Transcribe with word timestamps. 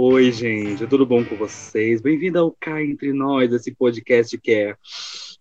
Oi, 0.00 0.30
gente, 0.30 0.86
tudo 0.86 1.04
bom 1.04 1.24
com 1.24 1.34
vocês? 1.34 2.00
Bem-vindo 2.00 2.38
ao 2.38 2.54
Cá 2.60 2.80
Entre 2.80 3.12
Nós, 3.12 3.52
esse 3.52 3.74
podcast 3.74 4.38
que 4.38 4.52
é 4.52 4.76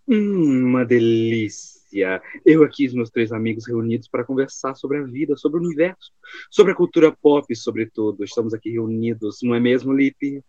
hum, 0.08 0.66
uma 0.66 0.84
delícia. 0.84 2.20
Eu 2.44 2.64
aqui 2.64 2.86
e 2.86 2.88
os 2.88 2.96
meus 2.96 3.12
três 3.12 3.32
amigos 3.32 3.68
reunidos 3.68 4.08
para 4.08 4.24
conversar 4.24 4.74
sobre 4.74 4.98
a 4.98 5.04
vida, 5.04 5.38
sobre 5.38 5.60
o 5.60 5.64
universo, 5.64 6.12
sobre 6.50 6.72
a 6.72 6.76
cultura 6.76 7.16
pop, 7.22 7.56
sobretudo. 7.56 8.24
Estamos 8.24 8.52
aqui 8.52 8.72
reunidos, 8.72 9.38
não 9.44 9.54
é 9.54 9.60
mesmo, 9.60 9.94
Lipe? 9.94 10.42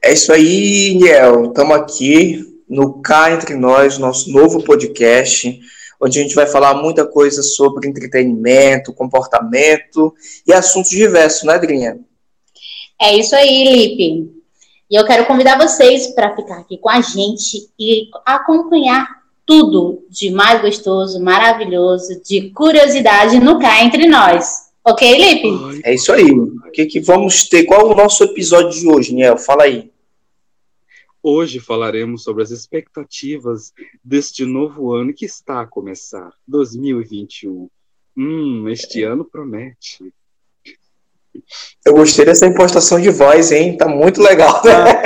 É 0.00 0.14
isso 0.14 0.32
aí, 0.32 0.94
Niel. 0.94 1.50
Estamos 1.50 1.76
aqui 1.76 2.62
no 2.66 3.02
Cá 3.02 3.30
Entre 3.30 3.56
Nós, 3.56 3.98
nosso 3.98 4.32
novo 4.32 4.64
podcast, 4.64 5.60
onde 6.00 6.18
a 6.18 6.22
gente 6.22 6.34
vai 6.34 6.46
falar 6.46 6.80
muita 6.80 7.06
coisa 7.06 7.42
sobre 7.42 7.86
entretenimento, 7.90 8.90
comportamento 8.90 10.14
e 10.46 10.52
assuntos 10.54 10.88
diversos, 10.88 11.42
né, 11.42 11.52
Adrinha? 11.52 12.00
É 13.00 13.16
isso 13.16 13.34
aí, 13.34 13.64
Lipe. 13.64 14.36
E 14.90 14.94
eu 14.94 15.04
quero 15.04 15.26
convidar 15.26 15.58
vocês 15.58 16.08
para 16.08 16.34
ficar 16.34 16.58
aqui 16.58 16.78
com 16.78 16.88
a 16.88 17.00
gente 17.00 17.68
e 17.78 18.08
acompanhar 18.24 19.22
tudo 19.44 20.04
de 20.08 20.30
mais 20.30 20.60
gostoso, 20.60 21.22
maravilhoso, 21.22 22.20
de 22.22 22.50
curiosidade 22.50 23.38
no 23.38 23.58
Cá 23.58 23.84
Entre 23.84 24.06
Nós. 24.06 24.66
Ok, 24.84 25.18
Lipe? 25.18 25.82
É 25.84 25.94
isso 25.94 26.12
aí. 26.12 26.30
O 26.30 26.70
que, 26.72 26.86
que 26.86 27.00
vamos 27.00 27.48
ter? 27.48 27.64
Qual 27.64 27.80
é 27.80 27.84
o 27.84 27.96
nosso 27.96 28.22
episódio 28.24 28.70
de 28.70 28.88
hoje, 28.88 29.12
Niel? 29.12 29.36
Fala 29.36 29.64
aí. 29.64 29.90
Hoje 31.22 31.58
falaremos 31.58 32.22
sobre 32.22 32.44
as 32.44 32.52
expectativas 32.52 33.72
deste 34.04 34.44
novo 34.44 34.92
ano 34.92 35.12
que 35.12 35.24
está 35.24 35.60
a 35.60 35.66
começar, 35.66 36.32
2021. 36.46 37.68
Hum, 38.16 38.68
este 38.68 39.02
ano 39.02 39.24
promete. 39.24 40.12
Eu 41.84 41.94
gostei 41.94 42.24
dessa 42.24 42.46
impostação 42.46 43.00
de 43.00 43.10
voz, 43.10 43.52
hein? 43.52 43.76
Tá 43.76 43.88
muito 43.88 44.22
legal. 44.22 44.62
Né? 44.64 45.02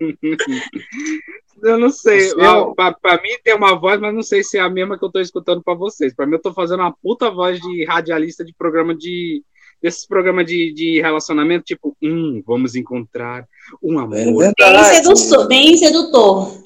Eu 1.62 1.78
não 1.78 1.90
sei. 1.90 2.34
Para 2.34 3.22
mim 3.22 3.30
tem 3.42 3.54
uma 3.54 3.78
voz, 3.78 4.00
mas 4.00 4.12
não 4.12 4.22
sei 4.22 4.42
se 4.42 4.58
é 4.58 4.60
a 4.60 4.68
mesma 4.68 4.98
que 4.98 5.04
eu 5.04 5.06
estou 5.06 5.22
escutando 5.22 5.62
para 5.62 5.74
vocês. 5.74 6.12
Para 6.12 6.26
mim, 6.26 6.32
eu 6.32 6.38
estou 6.38 6.52
fazendo 6.52 6.80
uma 6.80 6.92
puta 6.92 7.30
voz 7.30 7.60
de 7.60 7.84
radialista 7.84 8.44
de 8.44 8.52
programa 8.52 8.96
de. 8.96 9.44
desses 9.80 10.04
programas 10.04 10.44
de, 10.44 10.72
de 10.74 11.00
relacionamento, 11.00 11.64
tipo, 11.64 11.96
hum, 12.02 12.42
vamos 12.44 12.74
encontrar 12.74 13.46
um 13.80 13.96
amor. 13.98 14.44
É 14.44 14.52
bem, 14.56 14.84
sedutor, 14.84 15.46
bem 15.46 15.76
sedutor. 15.76 16.62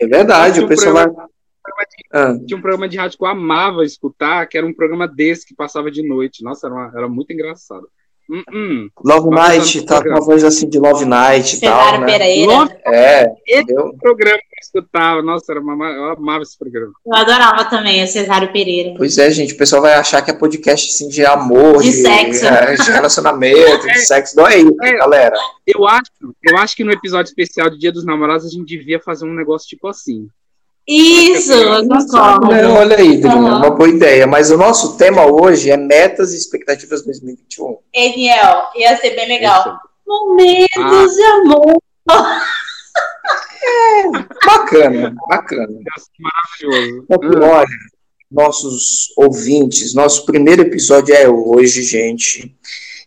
É 0.00 0.06
verdade, 0.06 0.60
o 0.60 0.68
pessoal 0.68 0.94
vai. 0.94 1.06
Ah. 2.12 2.34
Tinha 2.46 2.58
um 2.58 2.60
programa 2.60 2.88
de 2.88 2.96
rádio 2.96 3.18
que 3.18 3.24
eu 3.24 3.28
amava 3.28 3.84
escutar, 3.84 4.46
que 4.46 4.58
era 4.58 4.66
um 4.66 4.74
programa 4.74 5.08
desse 5.08 5.46
que 5.46 5.54
passava 5.54 5.90
de 5.90 6.06
noite. 6.06 6.42
Nossa, 6.44 6.66
era, 6.66 6.74
uma, 6.74 6.92
era 6.94 7.08
muito 7.08 7.32
engraçado. 7.32 7.88
Hum, 8.30 8.42
hum. 8.52 8.88
Love 9.04 9.28
Night, 9.30 9.84
tá 9.84 10.02
com 10.02 10.08
uma 10.08 10.20
voz 10.20 10.44
assim 10.44 10.68
de 10.68 10.78
Love 10.78 11.04
Night 11.04 11.56
e 11.56 11.60
tal. 11.60 12.00
Né? 12.00 12.06
Pereira. 12.06 12.52
Love... 12.52 12.74
É, 12.86 13.26
esse 13.46 13.74
programa 14.00 14.38
que 14.38 14.44
eu 14.44 14.62
escutava, 14.62 15.22
nossa, 15.22 15.52
era 15.52 15.60
uma... 15.60 15.86
eu 15.90 16.04
amava 16.12 16.42
esse 16.42 16.56
programa. 16.56 16.92
Eu 17.04 17.14
adorava 17.14 17.64
também 17.64 18.02
o 18.02 18.06
Cesário 18.06 18.52
Pereira. 18.52 18.94
Pois 18.96 19.18
é, 19.18 19.30
gente, 19.30 19.54
o 19.54 19.56
pessoal 19.56 19.82
vai 19.82 19.94
achar 19.94 20.22
que 20.22 20.30
é 20.30 20.34
podcast 20.34 20.88
assim, 20.88 21.08
de 21.08 21.26
amor, 21.26 21.82
de, 21.82 21.90
de 21.90 21.96
sexo, 21.96 22.46
é, 22.46 22.74
de 22.74 22.90
relacionamento, 22.90 23.86
é, 23.88 23.92
de 23.92 24.06
sexo. 24.06 24.36
Não 24.36 24.46
é 24.46 24.58
isso, 24.58 24.76
é, 24.82 24.92
galera. 24.96 25.36
Eu 25.66 25.86
acho, 25.86 26.10
eu 26.42 26.56
acho 26.56 26.76
que 26.76 26.84
no 26.84 26.92
episódio 26.92 27.28
especial 27.28 27.68
de 27.68 27.78
Dia 27.78 27.92
dos 27.92 28.04
Namorados 28.04 28.46
a 28.46 28.50
gente 28.50 28.64
devia 28.64 29.00
fazer 29.00 29.26
um 29.26 29.34
negócio 29.34 29.68
tipo 29.68 29.88
assim. 29.88 30.28
Isso. 30.86 31.52
É, 31.52 32.66
olha 32.66 32.96
aí, 32.96 33.16
Drina, 33.16 33.36
uhum. 33.36 33.56
uma 33.56 33.70
boa 33.70 33.88
ideia. 33.88 34.26
Mas 34.26 34.50
o 34.50 34.56
nosso 34.56 34.96
tema 34.96 35.26
hoje 35.26 35.70
é 35.70 35.76
metas 35.76 36.32
e 36.32 36.36
expectativas 36.36 37.04
2021. 37.04 37.78
Eniel, 37.94 38.64
ia 38.74 38.96
ser 38.96 39.10
bem 39.10 39.28
legal. 39.28 39.60
Isso. 39.60 39.78
Momentos 40.06 40.76
ah. 40.76 41.06
de 41.14 41.22
amor. 41.22 41.82
É, 43.64 44.08
bacana, 44.44 45.14
bacana. 45.28 45.78
Maravilhoso. 46.18 47.06
Olha, 47.42 47.66
nossos 48.30 49.12
ouvintes, 49.16 49.94
nosso 49.94 50.26
primeiro 50.26 50.62
episódio 50.62 51.14
é 51.14 51.28
hoje, 51.28 51.82
gente 51.82 52.56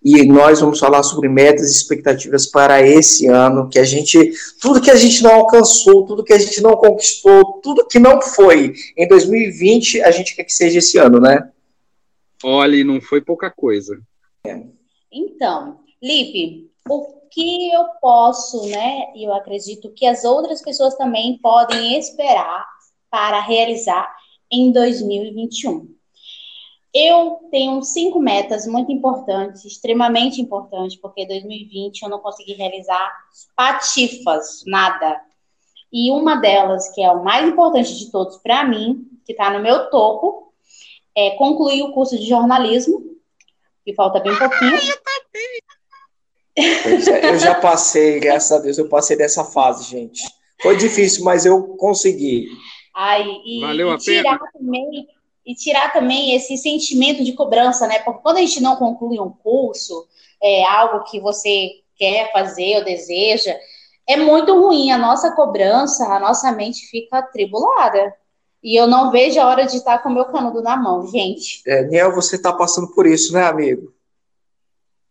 e 0.06 0.24
nós 0.24 0.62
vamos 0.62 0.78
falar 0.78 1.02
sobre 1.02 1.28
metas 1.28 1.68
e 1.68 1.78
expectativas 1.78 2.46
para 2.46 2.80
esse 2.80 3.26
ano, 3.26 3.68
que 3.68 3.80
a 3.80 3.84
gente, 3.84 4.34
tudo 4.62 4.80
que 4.80 4.92
a 4.92 4.96
gente 4.96 5.24
não 5.24 5.34
alcançou, 5.34 6.06
tudo 6.06 6.24
que 6.24 6.32
a 6.32 6.38
gente 6.38 6.62
não 6.62 6.76
conquistou, 6.76 7.60
tudo 7.64 7.88
que 7.88 7.98
não 7.98 8.22
foi 8.22 8.76
em 8.96 9.08
2020, 9.08 10.04
a 10.04 10.12
gente 10.12 10.36
quer 10.36 10.44
que 10.44 10.54
seja 10.54 10.78
esse 10.78 11.00
ano, 11.00 11.20
né? 11.20 11.50
Olha, 12.44 12.84
não 12.84 13.02
foi 13.02 13.20
pouca 13.20 13.50
coisa. 13.50 14.00
É. 14.46 14.62
Então, 15.12 15.80
Lipe, 16.00 16.70
o 16.88 17.08
que 17.32 17.74
eu 17.74 17.86
posso, 18.00 18.68
né, 18.68 19.08
e 19.16 19.24
eu 19.24 19.34
acredito 19.34 19.90
que 19.90 20.06
as 20.06 20.24
outras 20.24 20.62
pessoas 20.62 20.94
também 20.94 21.40
podem 21.40 21.98
esperar 21.98 22.64
para 23.10 23.42
realizar 23.42 24.08
em 24.52 24.72
2021? 24.72 25.95
Eu 26.98 27.50
tenho 27.52 27.84
cinco 27.84 28.22
metas 28.22 28.66
muito 28.66 28.90
importantes, 28.90 29.66
extremamente 29.66 30.42
importantes, 30.42 30.96
porque 30.96 31.28
2020 31.28 32.04
eu 32.04 32.10
não 32.10 32.20
consegui 32.20 32.54
realizar 32.54 33.14
patifas, 33.54 34.64
nada. 34.66 35.20
E 35.92 36.10
uma 36.10 36.38
delas, 36.38 36.88
que 36.96 37.04
é 37.04 37.12
o 37.12 37.22
mais 37.22 37.50
importante 37.50 37.98
de 37.98 38.10
todos 38.10 38.38
para 38.38 38.64
mim, 38.64 39.10
que 39.26 39.34
está 39.34 39.50
no 39.52 39.62
meu 39.62 39.90
topo, 39.90 40.54
é 41.14 41.32
concluir 41.32 41.84
o 41.84 41.92
curso 41.92 42.18
de 42.18 42.30
jornalismo, 42.30 43.04
que 43.84 43.94
falta 43.94 44.22
bem 44.22 44.34
pouquinho. 44.38 44.78
É, 46.58 47.32
eu 47.32 47.38
já 47.38 47.56
passei, 47.56 48.18
graças 48.22 48.50
a 48.54 48.62
Deus, 48.62 48.78
eu 48.78 48.88
passei 48.88 49.18
dessa 49.18 49.44
fase, 49.44 49.84
gente. 49.84 50.24
Foi 50.62 50.78
difícil, 50.78 51.26
mas 51.26 51.46
eu 51.46 51.76
consegui. 51.76 52.48
Ai, 52.96 53.26
e, 53.46 53.60
Valeu 53.60 53.94
e 53.94 53.98
tirar 53.98 54.40
também 54.54 55.06
e 55.46 55.54
tirar 55.54 55.94
também 55.94 56.36
esse 56.36 56.58
sentimento 56.58 57.24
de 57.24 57.34
cobrança, 57.34 57.88
né? 57.88 58.00
Porque 58.00 58.22
quando 58.22 58.38
a 58.38 58.42
gente 58.42 58.62
não 58.62 58.76
conclui 58.76 59.20
um 59.20 59.30
curso, 59.30 60.08
é 60.42 60.64
algo 60.66 61.04
que 61.04 61.20
você 61.20 61.82
quer 61.96 62.32
fazer 62.32 62.78
ou 62.78 62.84
deseja, 62.84 63.56
é 64.08 64.18
muito 64.18 64.54
ruim. 64.60 64.92
A 64.92 64.98
nossa 64.98 65.32
cobrança, 65.36 66.06
a 66.06 66.20
nossa 66.20 66.52
mente 66.52 66.88
fica 66.88 67.20
atribulada. 67.20 68.14
E 68.64 68.76
eu 68.76 68.88
não 68.88 69.12
vejo 69.12 69.40
a 69.40 69.48
hora 69.48 69.66
de 69.66 69.78
estar 69.78 70.00
com 70.00 70.10
o 70.10 70.14
meu 70.14 70.26
canudo 70.26 70.62
na 70.62 70.76
mão, 70.76 71.06
gente. 71.08 71.62
É, 71.68 71.84
Niel, 71.84 72.12
você 72.14 72.36
está 72.36 72.52
passando 72.52 72.92
por 72.94 73.06
isso, 73.06 73.32
né, 73.32 73.44
amigo? 73.44 73.94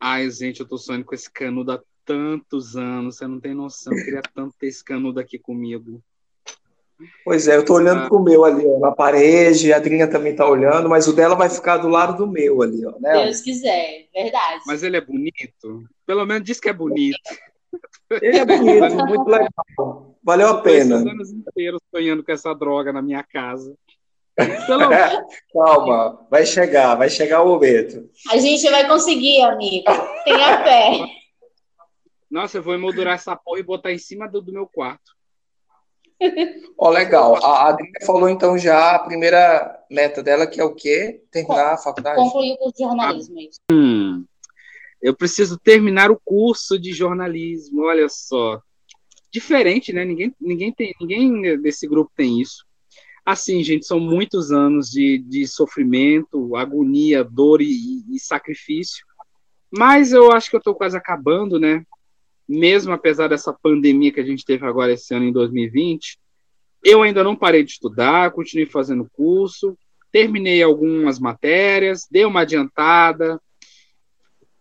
Ai, 0.01 0.29
gente, 0.31 0.61
eu 0.61 0.69
tô 0.69 0.77
sonhando 0.77 1.05
com 1.05 1.15
esse 1.15 1.31
canudo 1.31 1.71
há 1.71 1.81
tantos 2.05 2.77
anos. 2.77 3.17
Você 3.17 3.27
não 3.29 3.39
tem 3.39 3.55
noção. 3.55 3.97
Eu 3.97 4.05
queria 4.05 4.23
tanto 4.35 4.55
ter 4.59 4.67
esse 4.67 4.83
canudo 4.83 5.21
aqui 5.21 5.39
comigo. 5.39 6.03
Pois 7.25 7.49
é, 7.49 7.57
eu 7.57 7.61
estou 7.61 7.77
olhando 7.77 8.03
ah. 8.03 8.09
para 8.09 8.17
o 8.17 8.23
meu 8.23 8.45
ali, 8.45 8.67
ó, 8.67 8.79
na 8.79 8.93
parede, 8.93 9.73
a 9.73 9.77
Adrinha 9.77 10.09
também 10.09 10.33
está 10.33 10.49
olhando, 10.49 10.89
mas 10.89 11.07
o 11.07 11.13
dela 11.13 11.35
vai 11.35 11.49
ficar 11.49 11.79
do 11.79 11.89
lado 11.89 12.17
do 12.17 12.31
meu 12.31 12.63
ali, 12.63 12.85
ó, 12.87 12.93
né? 13.01 13.25
Deus 13.25 13.41
quiser, 13.41 14.07
verdade. 14.15 14.63
Mas 14.67 14.83
ele 14.83 14.97
é 14.97 15.01
bonito? 15.01 15.85
Pelo 16.07 16.25
menos 16.27 16.45
diz 16.45 16.61
que 16.61 16.69
é 16.69 16.73
bonito. 16.73 17.19
Ele 18.11 18.39
é 18.39 18.45
bonito, 18.45 19.07
muito 19.07 19.29
legal. 19.29 20.17
Valeu 20.23 20.49
a 20.49 20.61
pena. 20.61 20.97
Eu 20.97 21.11
anos 21.11 21.31
inteiros 21.31 21.81
sonhando 21.95 22.25
com 22.25 22.33
essa 22.33 22.55
droga 22.55 22.93
na 22.93 23.03
minha 23.03 23.23
casa. 23.23 23.75
Pelo... 24.37 24.89
Calma, 25.53 26.27
vai 26.31 26.45
chegar, 26.45 26.95
vai 26.95 27.09
chegar 27.09 27.43
o 27.43 27.49
momento. 27.49 28.09
A 28.31 28.37
gente 28.39 28.69
vai 28.71 28.87
conseguir, 28.87 29.43
amigo. 29.43 29.85
Tenha 30.25 30.63
fé. 30.65 31.07
Nossa, 32.31 32.59
eu 32.59 32.63
vou 32.63 32.75
emoldurar 32.75 33.15
essa 33.15 33.37
porra 33.37 33.61
e 33.61 33.63
botar 33.63 33.93
em 33.93 33.99
cima 33.99 34.29
do, 34.29 34.41
do 34.41 34.53
meu 34.53 34.67
quarto. 34.67 35.14
Ó, 36.79 36.89
oh, 36.89 36.91
legal. 36.91 37.37
A 37.45 37.69
Adriana 37.69 37.99
falou 38.07 38.29
então 38.29 38.57
já 38.57 38.95
a 38.95 38.99
primeira 38.99 39.79
meta 39.91 40.23
dela, 40.23 40.47
que 40.47 40.61
é 40.61 40.65
o 40.65 40.75
quê? 40.75 41.23
Terminar 41.31 41.75
a 41.75 41.77
faculdade? 41.77 42.17
Concluir 42.17 42.53
o 42.53 42.57
curso 42.59 42.77
de 42.77 42.85
jornalismo. 42.85 43.37
Ah, 43.41 43.75
hum, 43.75 44.25
eu 45.03 45.15
preciso 45.15 45.59
terminar 45.59 46.11
o 46.11 46.21
curso 46.25 46.79
de 46.79 46.93
jornalismo, 46.93 47.83
olha 47.83 48.09
só. 48.09 48.61
Diferente, 49.31 49.93
né? 49.93 50.05
Ninguém, 50.05 50.35
ninguém, 50.41 50.73
tem, 50.73 50.95
ninguém 51.01 51.61
desse 51.61 51.87
grupo 51.87 52.11
tem 52.17 52.41
isso. 52.41 52.65
Assim, 53.27 53.63
gente, 53.63 53.87
são 53.87 53.99
muitos 53.99 54.53
anos 54.53 54.91
de, 54.91 55.19
de 55.19 55.47
sofrimento, 55.47 56.55
agonia, 56.55 57.25
dor 57.25 57.63
e, 57.63 58.05
e 58.11 58.19
sacrifício. 58.21 59.05
Mas 59.71 60.13
eu 60.13 60.31
acho 60.31 60.51
que 60.51 60.57
eu 60.57 60.59
estou 60.59 60.75
quase 60.75 60.97
acabando, 60.97 61.59
né? 61.59 61.85
Mesmo 62.49 62.93
apesar 62.93 63.29
dessa 63.29 63.53
pandemia 63.53 64.13
que 64.13 64.21
a 64.21 64.25
gente 64.25 64.45
teve 64.45 64.67
agora 64.67 64.93
esse 64.93 65.15
ano 65.15 65.27
em 65.27 65.33
2020, 65.33 66.19
eu 66.85 67.03
ainda 67.03 67.25
não 67.25 67.35
parei 67.35 67.65
de 67.65 67.73
estudar, 67.73 68.31
continuei 68.33 68.67
fazendo 68.67 69.09
curso, 69.13 69.77
terminei 70.13 70.63
algumas 70.63 71.19
matérias, 71.19 72.07
dei 72.11 72.25
uma 72.25 72.43
adiantada. 72.43 73.41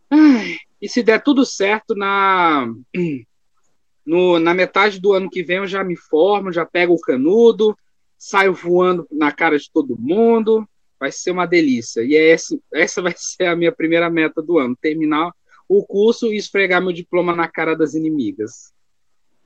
Ai, 0.09 0.57
e 0.81 0.89
se 0.89 1.03
der 1.03 1.21
tudo 1.21 1.45
certo, 1.45 1.95
na, 1.95 2.67
no, 4.05 4.39
na 4.39 4.53
metade 4.53 4.99
do 4.99 5.13
ano 5.13 5.29
que 5.29 5.43
vem 5.43 5.57
eu 5.57 5.67
já 5.67 5.83
me 5.83 5.95
formo, 5.95 6.51
já 6.51 6.65
pego 6.65 6.93
o 6.93 6.99
canudo, 6.99 7.77
saio 8.17 8.53
voando 8.53 9.05
na 9.11 9.31
cara 9.31 9.57
de 9.57 9.69
todo 9.71 9.99
mundo. 9.99 10.67
Vai 10.99 11.11
ser 11.11 11.31
uma 11.31 11.45
delícia. 11.45 12.01
E 12.01 12.15
é 12.15 12.31
essa, 12.31 12.57
essa 12.73 13.01
vai 13.01 13.13
ser 13.17 13.45
a 13.45 13.55
minha 13.55 13.71
primeira 13.71 14.09
meta 14.09 14.41
do 14.41 14.57
ano: 14.57 14.77
terminar 14.79 15.31
o 15.77 15.85
curso 15.85 16.33
e 16.33 16.37
esfregar 16.37 16.81
meu 16.81 16.93
diploma 16.93 17.35
na 17.35 17.47
cara 17.47 17.75
das 17.75 17.93
inimigas. 17.93 18.71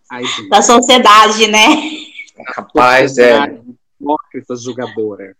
Aí, 0.09 0.25
da 0.49 0.61
sociedade, 0.61 1.47
né? 1.47 1.67
Rapaz, 2.55 3.17
é. 3.17 3.59
Hipócritas 3.99 4.63
julgadora. 4.63 5.35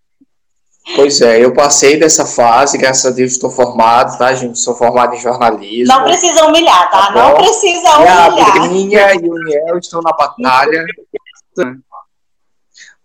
Pois 0.95 1.21
é, 1.21 1.43
eu 1.43 1.53
passei 1.53 1.99
dessa 1.99 2.25
fase, 2.25 2.77
graças 2.77 3.05
a 3.05 3.13
Deus 3.13 3.33
estou 3.33 3.49
formado, 3.49 4.17
tá, 4.17 4.33
gente? 4.33 4.57
Sou 4.57 4.73
formado 4.73 5.15
em 5.15 5.19
jornalismo. 5.19 5.93
Não 5.93 6.03
precisa 6.05 6.45
humilhar, 6.45 6.89
tá? 6.89 7.07
tá 7.07 7.13
não 7.13 7.35
precisa 7.35 7.97
humilhar. 7.97 8.37
E 8.37 8.41
a 8.41 8.53
Pedrinha 8.53 9.13
e 9.15 9.29
o 9.29 9.35
Niel 9.43 9.77
estão 9.77 10.01
na 10.01 10.11
batalha. 10.11 10.85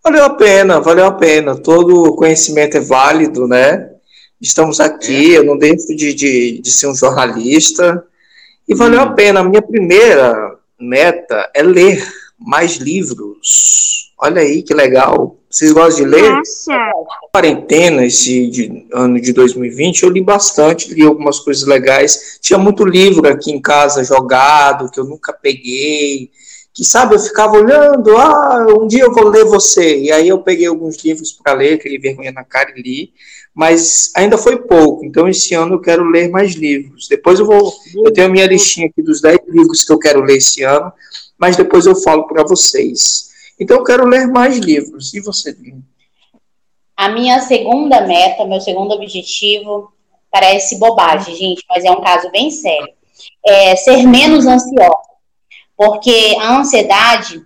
Valeu 0.03 0.25
a 0.25 0.29
pena, 0.31 0.79
valeu 0.79 1.05
a 1.05 1.11
pena. 1.11 1.55
Todo 1.55 2.15
conhecimento 2.15 2.77
é 2.77 2.81
válido, 2.81 3.47
né? 3.47 3.92
Estamos 4.43 4.81
aqui, 4.81 5.35
é. 5.35 5.37
eu 5.37 5.45
não 5.45 5.57
deixo 5.57 5.95
de, 5.95 6.13
de, 6.13 6.59
de, 6.61 6.71
ser 6.71 6.87
um 6.87 6.95
jornalista. 6.95 8.05
E 8.67 8.75
valeu 8.75 8.99
hum. 8.99 9.03
a 9.03 9.13
pena. 9.13 9.39
A 9.39 9.43
minha 9.43 9.61
primeira 9.61 10.57
meta 10.77 11.49
é 11.55 11.63
ler 11.63 12.05
mais 12.37 12.75
livros. 12.75 14.11
Olha 14.19 14.41
aí 14.41 14.61
que 14.61 14.73
legal. 14.73 15.37
Vocês 15.49 15.71
gostam 15.71 16.03
de 16.03 16.11
ler? 16.11 16.29
Nossa. 16.29 16.91
Quarentena, 17.31 18.05
esse 18.05 18.47
de, 18.47 18.85
ano 18.91 19.21
de 19.21 19.31
2020, 19.31 20.03
eu 20.03 20.09
li 20.09 20.19
bastante, 20.19 20.93
li 20.93 21.03
algumas 21.03 21.39
coisas 21.39 21.65
legais. 21.65 22.37
Tinha 22.41 22.59
muito 22.59 22.83
livro 22.83 23.25
aqui 23.29 23.49
em 23.49 23.61
casa 23.61 24.03
jogado, 24.03 24.91
que 24.91 24.99
eu 24.99 25.05
nunca 25.05 25.31
peguei 25.31 26.31
que 26.73 26.83
sabe, 26.83 27.13
eu 27.13 27.19
ficava 27.19 27.55
olhando, 27.55 28.17
ah, 28.17 28.65
um 28.79 28.87
dia 28.87 29.03
eu 29.03 29.13
vou 29.13 29.29
ler 29.29 29.45
você. 29.45 29.99
E 29.99 30.11
aí 30.11 30.27
eu 30.27 30.41
peguei 30.41 30.65
alguns 30.65 30.97
livros 31.03 31.31
para 31.31 31.53
ler, 31.53 31.75
aquele 31.75 31.99
vergonha 31.99 32.31
na 32.31 32.43
cara 32.43 32.73
e 32.75 32.81
li, 32.81 33.13
mas 33.53 34.11
ainda 34.15 34.39
foi 34.39 34.57
pouco. 34.57 35.05
Então 35.05 35.27
esse 35.27 35.53
ano 35.53 35.75
eu 35.75 35.81
quero 35.81 36.03
ler 36.03 36.29
mais 36.29 36.55
livros. 36.55 37.07
Depois 37.07 37.39
eu 37.39 37.45
vou, 37.45 37.71
eu 38.03 38.11
tenho 38.11 38.25
a 38.25 38.29
minha 38.29 38.47
listinha 38.47 38.87
aqui 38.87 39.03
dos 39.03 39.21
10 39.21 39.41
livros 39.49 39.83
que 39.83 39.93
eu 39.93 39.99
quero 39.99 40.21
ler 40.21 40.37
esse 40.37 40.63
ano, 40.63 40.91
mas 41.37 41.55
depois 41.55 41.85
eu 41.85 41.95
falo 41.95 42.25
para 42.25 42.43
vocês. 42.43 43.29
Então 43.59 43.77
eu 43.77 43.83
quero 43.83 44.07
ler 44.07 44.25
mais 44.25 44.57
livros. 44.57 45.13
E 45.13 45.19
você, 45.19 45.53
Dino? 45.53 45.83
A 46.97 47.09
minha 47.09 47.39
segunda 47.41 48.01
meta, 48.01 48.45
meu 48.45 48.59
segundo 48.59 48.93
objetivo, 48.95 49.93
parece 50.31 50.79
bobagem, 50.79 51.35
gente, 51.35 51.63
mas 51.69 51.85
é 51.85 51.91
um 51.91 52.01
caso 52.01 52.31
bem 52.31 52.49
sério. 52.49 52.93
É 53.45 53.75
ser 53.75 54.07
menos 54.07 54.47
ansiosa 54.47 55.12
porque 55.77 56.37
a 56.39 56.57
ansiedade, 56.59 57.41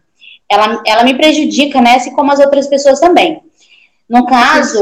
ela, 0.50 0.82
ela 0.86 1.04
me 1.04 1.16
prejudica, 1.16 1.82
né? 1.82 1.96
Assim 1.96 2.14
como 2.14 2.32
as 2.32 2.40
outras 2.40 2.68
pessoas 2.68 3.00
também. 3.00 3.42
No 4.10 4.26
caso, 4.26 4.80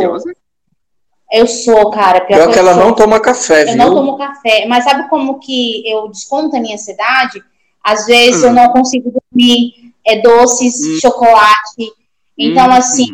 eu 1.32 1.48
sou, 1.48 1.90
cara. 1.92 2.22
Pior, 2.22 2.38
pior 2.38 2.54
que, 2.54 2.60
ela 2.60 2.76
não 2.76 2.94
toma 2.94 3.20
café, 3.20 3.64
eu 3.64 3.66
viu? 3.66 3.74
Eu 3.74 3.78
não 3.78 3.96
tomo 3.96 4.18
café. 4.18 4.66
Mas 4.68 4.84
sabe 4.84 5.10
como 5.10 5.40
que 5.40 5.84
eu 5.90 6.08
desconto 6.10 6.56
a 6.56 6.60
minha 6.60 6.76
ansiedade? 6.76 7.44
Às 7.84 8.06
vezes 8.06 8.44
hum. 8.44 8.48
eu 8.48 8.54
não 8.54 8.70
consigo 8.70 9.12
dormir, 9.12 9.94
é 10.06 10.22
doces, 10.22 10.76
hum. 10.84 11.00
chocolate. 11.02 11.92
Então, 12.38 12.68
hum. 12.68 12.74
assim, 12.74 13.08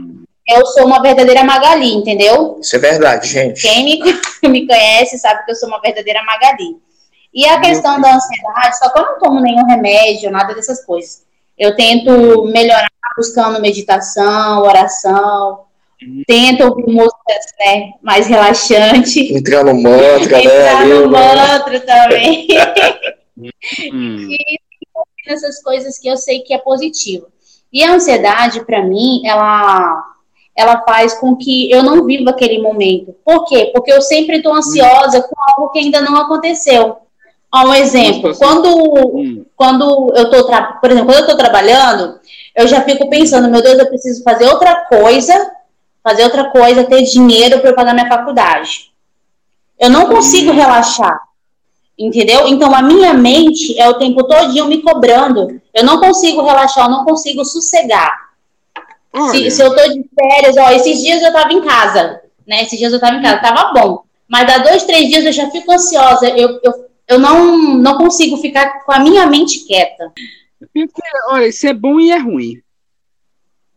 eu 0.47 0.65
sou 0.65 0.85
uma 0.85 1.01
verdadeira 1.01 1.43
Magali, 1.43 1.93
entendeu? 1.93 2.57
Isso 2.59 2.75
é 2.75 2.79
verdade, 2.79 3.27
gente. 3.27 3.61
Quem 3.61 3.85
me, 3.85 3.99
me 4.49 4.67
conhece 4.67 5.17
sabe 5.17 5.45
que 5.45 5.51
eu 5.51 5.55
sou 5.55 5.69
uma 5.69 5.79
verdadeira 5.79 6.23
Magali. 6.23 6.77
E 7.33 7.45
a 7.45 7.59
questão 7.59 7.99
da 8.01 8.15
ansiedade, 8.15 8.77
só 8.77 8.89
que 8.89 8.99
eu 8.99 9.05
não 9.05 9.19
tomo 9.19 9.39
nenhum 9.39 9.65
remédio, 9.65 10.31
nada 10.31 10.53
dessas 10.53 10.83
coisas. 10.85 11.23
Eu 11.57 11.75
tento 11.75 12.43
melhorar 12.45 12.89
buscando 13.15 13.61
meditação, 13.61 14.61
oração, 14.61 15.65
tento 16.25 16.63
ouvir 16.63 16.87
músicas 16.87 17.45
né, 17.59 17.91
mais 18.01 18.27
relaxantes. 18.27 19.31
Entrar 19.31 19.63
no 19.63 19.75
mantra, 19.75 20.37
né? 20.37 20.43
Entrar 20.43 20.85
no 20.85 21.09
mantra 21.09 21.79
também. 21.81 22.47
Hum. 23.37 24.27
e 24.31 24.59
essas 25.27 25.61
coisas 25.61 25.97
que 25.99 26.07
eu 26.07 26.17
sei 26.17 26.39
que 26.39 26.53
é 26.53 26.57
positivo. 26.57 27.27
E 27.71 27.83
a 27.83 27.93
ansiedade, 27.93 28.65
para 28.65 28.83
mim, 28.83 29.21
ela 29.25 30.07
ela 30.53 30.81
faz 30.81 31.17
com 31.17 31.35
que 31.35 31.71
eu 31.71 31.81
não 31.81 32.05
viva 32.05 32.31
aquele 32.31 32.61
momento. 32.61 33.15
Por 33.23 33.45
quê? 33.45 33.71
Porque 33.73 33.91
eu 33.91 34.01
sempre 34.01 34.37
estou 34.37 34.53
ansiosa 34.53 35.21
com 35.21 35.35
algo 35.49 35.71
que 35.71 35.79
ainda 35.79 36.01
não 36.01 36.17
aconteceu. 36.17 36.97
Ó, 37.53 37.67
um 37.67 37.73
exemplo, 37.73 38.33
quando, 38.37 39.17
hum. 39.17 39.45
quando 39.57 40.13
eu 40.15 40.29
tô, 40.29 40.45
por 40.45 40.89
exemplo, 40.89 41.11
quando 41.11 41.19
eu 41.19 41.27
tô 41.27 41.35
trabalhando, 41.35 42.19
eu 42.55 42.65
já 42.65 42.81
fico 42.81 43.09
pensando, 43.09 43.49
meu 43.49 43.61
Deus, 43.61 43.77
eu 43.77 43.87
preciso 43.87 44.23
fazer 44.23 44.45
outra 44.47 44.85
coisa, 44.85 45.51
fazer 46.01 46.23
outra 46.23 46.45
coisa, 46.49 46.85
ter 46.85 47.03
dinheiro 47.03 47.59
para 47.59 47.71
eu 47.71 47.75
pagar 47.75 47.93
minha 47.93 48.07
faculdade. 48.07 48.91
Eu 49.77 49.89
não 49.89 50.07
consigo 50.07 50.51
hum. 50.51 50.55
relaxar, 50.55 51.19
entendeu? 51.99 52.47
Então 52.47 52.73
a 52.73 52.81
minha 52.81 53.13
mente 53.13 53.77
é 53.77 53.89
o 53.89 53.95
tempo 53.95 54.23
todo 54.23 54.67
me 54.67 54.81
cobrando. 54.81 55.61
Eu 55.73 55.83
não 55.83 55.99
consigo 55.99 56.41
relaxar, 56.41 56.85
eu 56.85 56.91
não 56.91 57.03
consigo 57.03 57.43
sossegar. 57.43 58.31
Se, 59.29 59.51
se, 59.51 59.61
eu 59.61 59.75
tô 59.75 59.89
de 59.89 60.05
férias, 60.17 60.55
ó, 60.55 60.71
esses 60.71 61.01
dias 61.01 61.21
eu 61.21 61.33
tava 61.33 61.51
em 61.51 61.61
casa, 61.61 62.21
né? 62.47 62.63
Esses 62.63 62.79
dias 62.79 62.93
eu 62.93 62.99
tava 62.99 63.17
em 63.17 63.21
casa, 63.21 63.41
tava 63.41 63.73
bom. 63.73 64.03
Mas 64.25 64.47
dá 64.47 64.59
dois, 64.59 64.85
três 64.85 65.09
dias 65.09 65.25
eu 65.25 65.33
já 65.33 65.51
fico 65.51 65.69
ansiosa. 65.69 66.29
Eu, 66.29 66.61
eu 66.63 66.90
eu 67.11 67.19
não, 67.19 67.77
não 67.77 67.97
consigo 67.97 68.37
ficar 68.37 68.85
com 68.85 68.91
a 68.93 68.99
minha 68.99 69.27
mente 69.27 69.65
quieta. 69.67 70.13
olha, 71.27 71.47
isso 71.47 71.67
é 71.67 71.73
bom 71.73 71.99
e 71.99 72.09
é 72.09 72.17
ruim. 72.17 72.61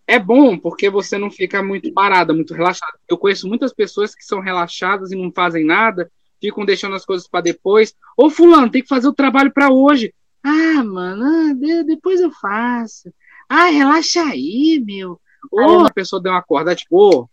É 0.07 0.21
bom 0.21 0.57
porque 0.57 0.89
você 0.89 1.19
não 1.19 1.33
fica 1.33 1.61
muito 1.61 1.93
parada, 1.93 2.33
muito 2.33 2.55
relaxada. 2.55 2.93
Eu 3.09 3.19
conheço 3.19 3.49
muitas 3.49 3.75
pessoas 3.75 4.15
que 4.15 4.25
são 4.25 4.39
relaxadas 4.39 5.11
e 5.11 5.17
não 5.17 5.33
fazem 5.33 5.65
nada, 5.65 6.09
ficam 6.41 6.65
deixando 6.65 6.95
as 6.95 7.05
coisas 7.05 7.27
para 7.27 7.41
depois. 7.41 7.93
Ô, 8.17 8.31
fulano, 8.31 8.71
tem 8.71 8.83
que 8.83 8.89
fazer 8.89 9.09
o 9.09 9.15
trabalho 9.15 9.53
para 9.53 9.69
hoje. 9.69 10.15
Ah, 10.41 10.85
mano, 10.85 11.25
ah, 11.25 11.83
depois 11.85 12.21
eu 12.21 12.31
faço. 12.31 13.13
Ah, 13.49 13.65
relaxa 13.65 14.23
aí, 14.23 14.81
meu. 14.87 15.21
Ou 15.51 15.85
a 15.85 15.91
pessoa 15.91 16.23
deu 16.23 16.31
uma 16.31 16.43
corda, 16.43 16.77
tipo, 16.77 16.97
oh, 16.97 17.29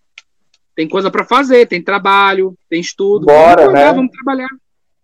tem 0.76 0.88
coisa 0.88 1.12
para 1.12 1.26
fazer, 1.26 1.68
tem 1.68 1.84
trabalho, 1.84 2.58
tem 2.68 2.82
estudo. 2.82 3.28
Bora, 3.28 3.66
vamos 3.66 3.74
né? 3.74 3.94
Vamos 3.94 4.12
trabalhar 4.12 4.50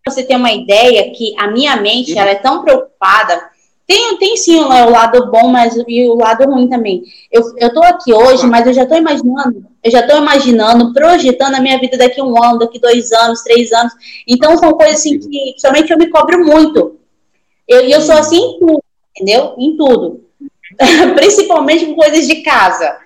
você 0.10 0.24
ter 0.24 0.36
uma 0.36 0.52
ideia 0.52 1.12
que 1.12 1.34
a 1.38 1.48
minha 1.48 1.76
mente 1.76 2.18
ela 2.18 2.30
é 2.30 2.36
tão 2.36 2.64
preocupada. 2.64 3.50
Tem, 3.86 4.18
tem 4.18 4.36
sim 4.36 4.60
o 4.60 4.90
lado 4.90 5.32
bom, 5.32 5.48
mas 5.48 5.74
e 5.88 6.10
o 6.10 6.16
lado 6.16 6.44
ruim 6.44 6.68
também. 6.68 7.04
Eu, 7.32 7.42
eu 7.58 7.74
tô 7.74 7.82
aqui 7.82 8.14
hoje, 8.14 8.46
mas 8.46 8.68
eu 8.68 8.74
já 8.74 8.86
tô 8.86 8.96
imaginando, 8.96 9.66
eu 9.82 9.90
já 9.90 10.06
tô 10.06 10.18
imaginando, 10.18 10.92
projetando 10.92 11.56
a 11.56 11.62
minha 11.62 11.80
vida 11.80 11.98
daqui 11.98 12.22
um 12.22 12.44
ano, 12.44 12.60
daqui 12.60 12.80
dois 12.80 13.14
anos, 13.14 13.44
três 13.44 13.72
anos. 13.72 13.94
Então 14.28 14.58
são 14.58 14.74
coisas 14.74 14.98
assim 14.98 15.18
que 15.18 15.56
somente 15.58 15.92
eu 15.92 15.98
me 15.98 16.10
cobro 16.10 16.44
muito. 16.46 17.00
Eu, 17.66 17.82
eu 17.82 18.02
sou 18.02 18.16
assim 18.16 18.38
em 18.38 18.60
tudo, 18.60 18.84
entendeu? 19.16 19.56
Em 19.58 19.78
tudo. 19.78 20.22
Principalmente 21.16 21.86
com 21.86 21.96
coisas 21.96 22.28
de 22.28 22.42
casa. 22.42 22.98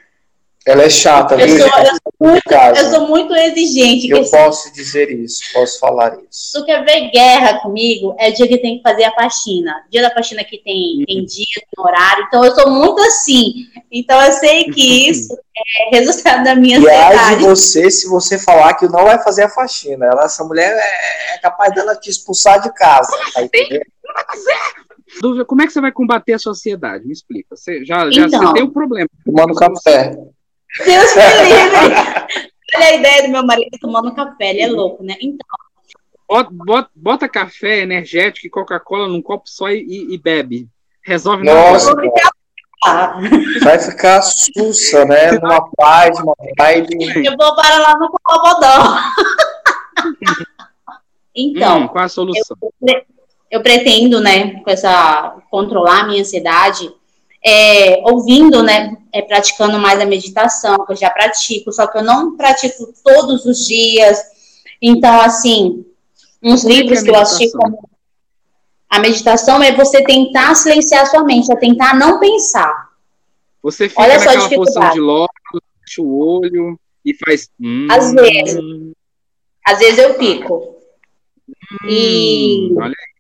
Ela 0.64 0.84
é 0.84 0.90
chata, 0.92 1.34
eu 1.34 1.48
viu? 1.48 1.58
Sou, 1.58 1.80
eu, 1.80 1.86
sou 1.86 2.14
muito, 2.20 2.52
eu 2.52 2.90
sou 2.92 3.08
muito 3.08 3.36
exigente. 3.36 4.10
Eu 4.10 4.24
posso 4.30 4.72
dizer 4.72 5.10
isso, 5.10 5.42
posso 5.52 5.80
falar 5.80 6.16
isso. 6.30 6.52
Tu 6.54 6.66
quer 6.66 6.86
ver 6.86 7.10
guerra 7.10 7.60
comigo? 7.62 8.16
É 8.20 8.30
o 8.30 8.34
dia 8.34 8.48
que 8.48 8.60
tem 8.60 8.78
que 8.78 8.84
fazer 8.84 9.06
a 9.06 9.12
faxina. 9.12 9.84
Dia 9.90 10.04
da 10.04 10.14
faxina 10.14 10.44
que 10.44 10.60
tem, 10.60 11.00
uhum. 11.00 11.06
tem 11.08 11.26
dia, 11.26 11.46
tem 11.56 11.84
horário. 11.84 12.26
Então 12.28 12.46
eu 12.46 12.54
sou 12.54 12.70
muito 12.70 13.02
assim. 13.02 13.66
Então 13.92 14.22
eu 14.22 14.32
sei 14.34 14.66
que 14.66 15.10
isso 15.10 15.34
é 15.34 15.98
resultado 15.98 16.44
da 16.44 16.54
minha 16.54 16.78
ansiedade. 16.78 17.34
E 17.34 17.38
de 17.38 17.44
você 17.44 17.90
se 17.90 18.08
você 18.08 18.38
falar 18.38 18.76
que 18.76 18.88
não 18.88 19.06
vai 19.06 19.22
fazer 19.24 19.44
a 19.44 19.50
faxina. 19.50 20.06
Ela, 20.06 20.26
essa 20.26 20.44
mulher 20.44 20.72
é, 20.72 21.36
é 21.36 21.38
capaz 21.40 21.74
dela 21.74 21.96
te 21.96 22.12
expulsar 22.12 22.62
de 22.62 22.72
casa. 22.72 23.12
Tá 23.34 23.42
Dúvida, 25.20 25.44
como 25.44 25.62
é 25.64 25.66
que 25.66 25.74
você 25.74 25.82
vai 25.82 25.92
combater 25.92 26.34
a 26.34 26.40
sociedade? 26.40 27.06
Me 27.06 27.14
explica. 27.14 27.56
Você 27.56 27.84
já, 27.84 28.12
já 28.12 28.28
então, 28.28 28.48
você 28.48 28.54
tem 28.54 28.64
um 28.64 28.72
problema. 28.72 29.10
Tomando 29.26 29.56
café. 29.56 30.16
Deus 30.80 31.16
me 31.16 31.44
livre. 31.44 31.96
Olha 32.74 32.86
a 32.86 32.96
ideia 32.96 33.24
do 33.24 33.30
meu 33.30 33.46
marido 33.46 33.78
tomando 33.80 34.16
café, 34.16 34.52
ele 34.52 34.62
é 34.62 34.68
louco, 34.68 35.04
né? 35.04 35.16
Então. 35.20 35.46
Bota, 36.28 36.50
bota, 36.52 36.90
bota 36.96 37.30
café 37.30 37.80
energético 37.82 38.48
e 38.48 38.50
Coca-Cola 38.50 39.08
num 39.08 39.22
copo 39.22 39.50
só 39.50 39.70
e, 39.70 40.14
e 40.14 40.18
bebe. 40.18 40.70
Resolve 41.04 41.44
Nossa, 41.44 41.94
Vai 43.62 43.78
ficar 43.78 44.22
sussa, 44.22 45.06
né? 45.06 45.34
Numa 45.34 45.70
paz, 45.76 46.18
uma 46.20 46.34
vibe. 46.58 47.26
Eu 47.26 47.36
vou 47.38 47.56
para 47.56 47.78
lá 47.78 47.98
no 47.98 48.10
Cocobodó. 48.10 48.98
então. 51.36 51.82
Hum, 51.82 51.88
qual 51.88 52.06
a 52.06 52.10
solução? 52.10 52.58
Eu, 52.82 53.02
eu 53.52 53.62
pretendo, 53.62 54.20
né, 54.20 54.62
com 54.62 54.70
essa 54.72 55.36
controlar 55.52 56.02
a 56.02 56.08
minha 56.08 56.22
ansiedade, 56.22 56.92
é, 57.44 58.02
ouvindo, 58.04 58.62
né, 58.62 58.96
é, 59.12 59.22
praticando 59.22 59.80
mais 59.80 60.00
a 60.00 60.06
meditação, 60.06 60.86
que 60.86 60.94
eu 60.94 60.96
já 60.96 61.10
pratico, 61.10 61.72
só 61.72 61.88
que 61.88 61.98
eu 61.98 62.04
não 62.04 62.38
pratico 62.38 62.94
todos 63.04 63.46
os 63.46 63.66
dias. 63.66 64.20
Então, 64.82 65.20
assim, 65.22 65.86
uns 66.42 66.62
Como 66.62 66.74
livros 66.74 67.00
é 67.00 67.04
que, 67.04 67.10
eu 67.10 67.16
assisti 67.16 67.52
como. 67.52 67.90
A 68.90 69.00
meditação 69.00 69.64
é 69.64 69.74
você 69.74 70.04
tentar 70.04 70.54
silenciar 70.56 71.08
sua 71.08 71.24
mente, 71.24 71.52
é 71.52 71.56
tentar 71.56 71.96
não 71.96 72.20
pensar. 72.20 72.92
Você 73.64 73.88
fica 73.88 74.02
Olha 74.02 74.18
naquela 74.18 74.50
posição 74.50 74.90
de 74.92 75.00
lógico, 75.00 75.62
fecha 75.84 76.02
o 76.02 76.18
olho 76.18 76.80
e 77.06 77.14
faz. 77.14 77.50
Hum, 77.60 77.88
às 77.90 78.12
vezes. 78.14 78.60
Às 79.66 79.80
vezes 79.80 80.00
eu 80.00 80.16
fico. 80.16 80.76
Hum, 81.84 81.88
e. 81.88 82.74
Olha 82.76 82.88
aí 82.88 83.12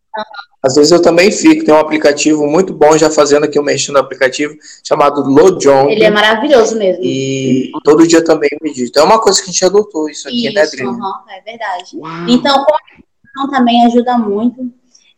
Às 0.64 0.76
vezes 0.76 0.92
eu 0.92 1.02
também 1.02 1.32
fico, 1.32 1.66
tem 1.66 1.74
um 1.74 1.80
aplicativo 1.80 2.46
muito 2.46 2.72
bom, 2.72 2.96
já 2.96 3.10
fazendo 3.10 3.46
aqui, 3.46 3.58
eu 3.58 3.64
mexendo 3.64 3.96
no 3.96 4.02
aplicativo, 4.02 4.56
chamado 4.84 5.22
Lojong. 5.22 5.92
Ele 5.92 6.04
é 6.04 6.12
maravilhoso 6.12 6.78
mesmo. 6.78 7.04
E 7.04 7.72
todo 7.84 8.08
dia 8.08 8.24
também 8.24 8.50
medito. 8.62 9.00
É 9.00 9.04
uma 9.04 9.20
coisa 9.20 9.40
que 9.42 9.50
a 9.50 9.52
gente 9.52 9.66
adotou 9.66 10.08
isso 10.08 10.28
aqui, 10.28 10.46
Isso, 10.46 10.54
né, 10.54 10.62
Adriana? 10.62 10.92
aham, 10.92 11.24
é 11.30 11.42
verdade. 11.42 11.98
Uau. 11.98 12.12
Então, 12.30 12.64
comunicação 12.64 13.50
também 13.50 13.86
ajuda 13.86 14.18
muito. 14.20 14.72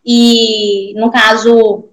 E, 0.05 0.93
no 0.95 1.11
caso, 1.11 1.89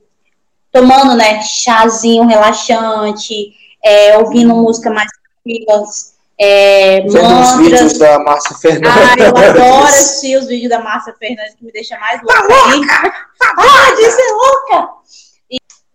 tomando, 0.71 1.17
né, 1.17 1.43
chazinho 1.43 2.27
relaxante, 2.27 3.53
é, 3.83 4.17
ouvindo 4.19 4.55
música 4.55 4.91
mais 4.91 5.11
tranquilas, 5.43 6.15
é, 6.41 7.01
Vendo 7.03 7.41
os 7.41 7.57
vídeos 7.59 7.99
da 7.99 8.19
Márcia 8.19 8.57
Fernandes. 8.57 8.91
Ah, 8.99 9.15
eu 9.19 9.29
adoro 9.37 9.85
assistir 9.85 10.37
os 10.39 10.47
vídeos 10.47 10.71
da 10.71 10.81
Márcia 10.81 11.15
Fernandes, 11.19 11.55
que 11.55 11.65
me 11.65 11.71
deixa 11.73 11.99
mais 11.99 12.21
louca. 12.23 12.55
ainda. 12.73 13.15
Ah, 13.59 13.95
de 13.95 14.11
ser 14.11 14.33
louca! 14.33 14.89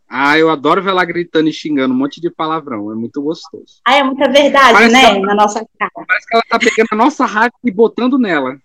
Ah, 0.08 0.38
eu 0.38 0.50
adoro 0.50 0.82
ver 0.82 0.92
ela 0.92 1.04
gritando 1.04 1.50
e 1.50 1.54
xingando 1.54 1.94
um 1.94 1.98
monte 1.98 2.22
de 2.22 2.30
palavrão. 2.30 2.92
É 2.92 2.96
muito 2.96 3.22
gostoso. 3.22 3.82
Ah, 3.86 3.96
é 3.96 4.04
muita 4.04 4.30
verdade, 4.30 4.72
Parece 4.74 4.94
né? 4.94 5.14
que- 5.16 5.20
Na 5.22 5.36
nossa 5.36 5.66
cara. 5.78 5.92
Parece 6.08 6.28
que 6.28 6.36
ela 6.36 6.44
tá 6.48 6.60
pegando 6.60 6.88
a 6.92 6.96
nossa 6.96 7.26
rádio 7.26 7.58
e 7.66 7.72
botando 7.72 8.18
nela. 8.18 8.56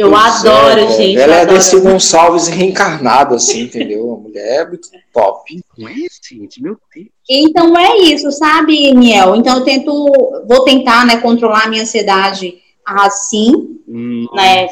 Eu 0.00 0.08
Pois 0.08 0.46
adoro, 0.46 0.80
é, 0.80 0.96
gente. 0.96 1.18
Ela 1.18 1.34
é 1.34 1.40
adoro. 1.42 1.58
desse 1.58 1.78
Gonçalves 1.78 2.48
reencarnado, 2.48 3.34
assim, 3.34 3.64
entendeu? 3.64 4.14
A 4.14 4.16
mulher 4.16 4.62
é 4.62 4.66
muito 4.66 4.88
top. 5.12 5.62
Não 5.76 5.86
é, 5.86 5.94
gente? 6.26 6.62
Meu 6.62 6.78
Deus. 6.94 7.08
Então 7.28 7.76
é 7.76 7.98
isso, 7.98 8.32
sabe, 8.32 8.94
Niel? 8.94 9.36
Então 9.36 9.58
eu 9.58 9.64
tento, 9.64 9.92
vou 10.48 10.64
tentar, 10.64 11.04
né, 11.04 11.18
controlar 11.18 11.64
a 11.64 11.68
minha 11.68 11.82
ansiedade 11.82 12.54
assim, 12.82 13.78
Nossa. 13.86 14.36
né? 14.36 14.68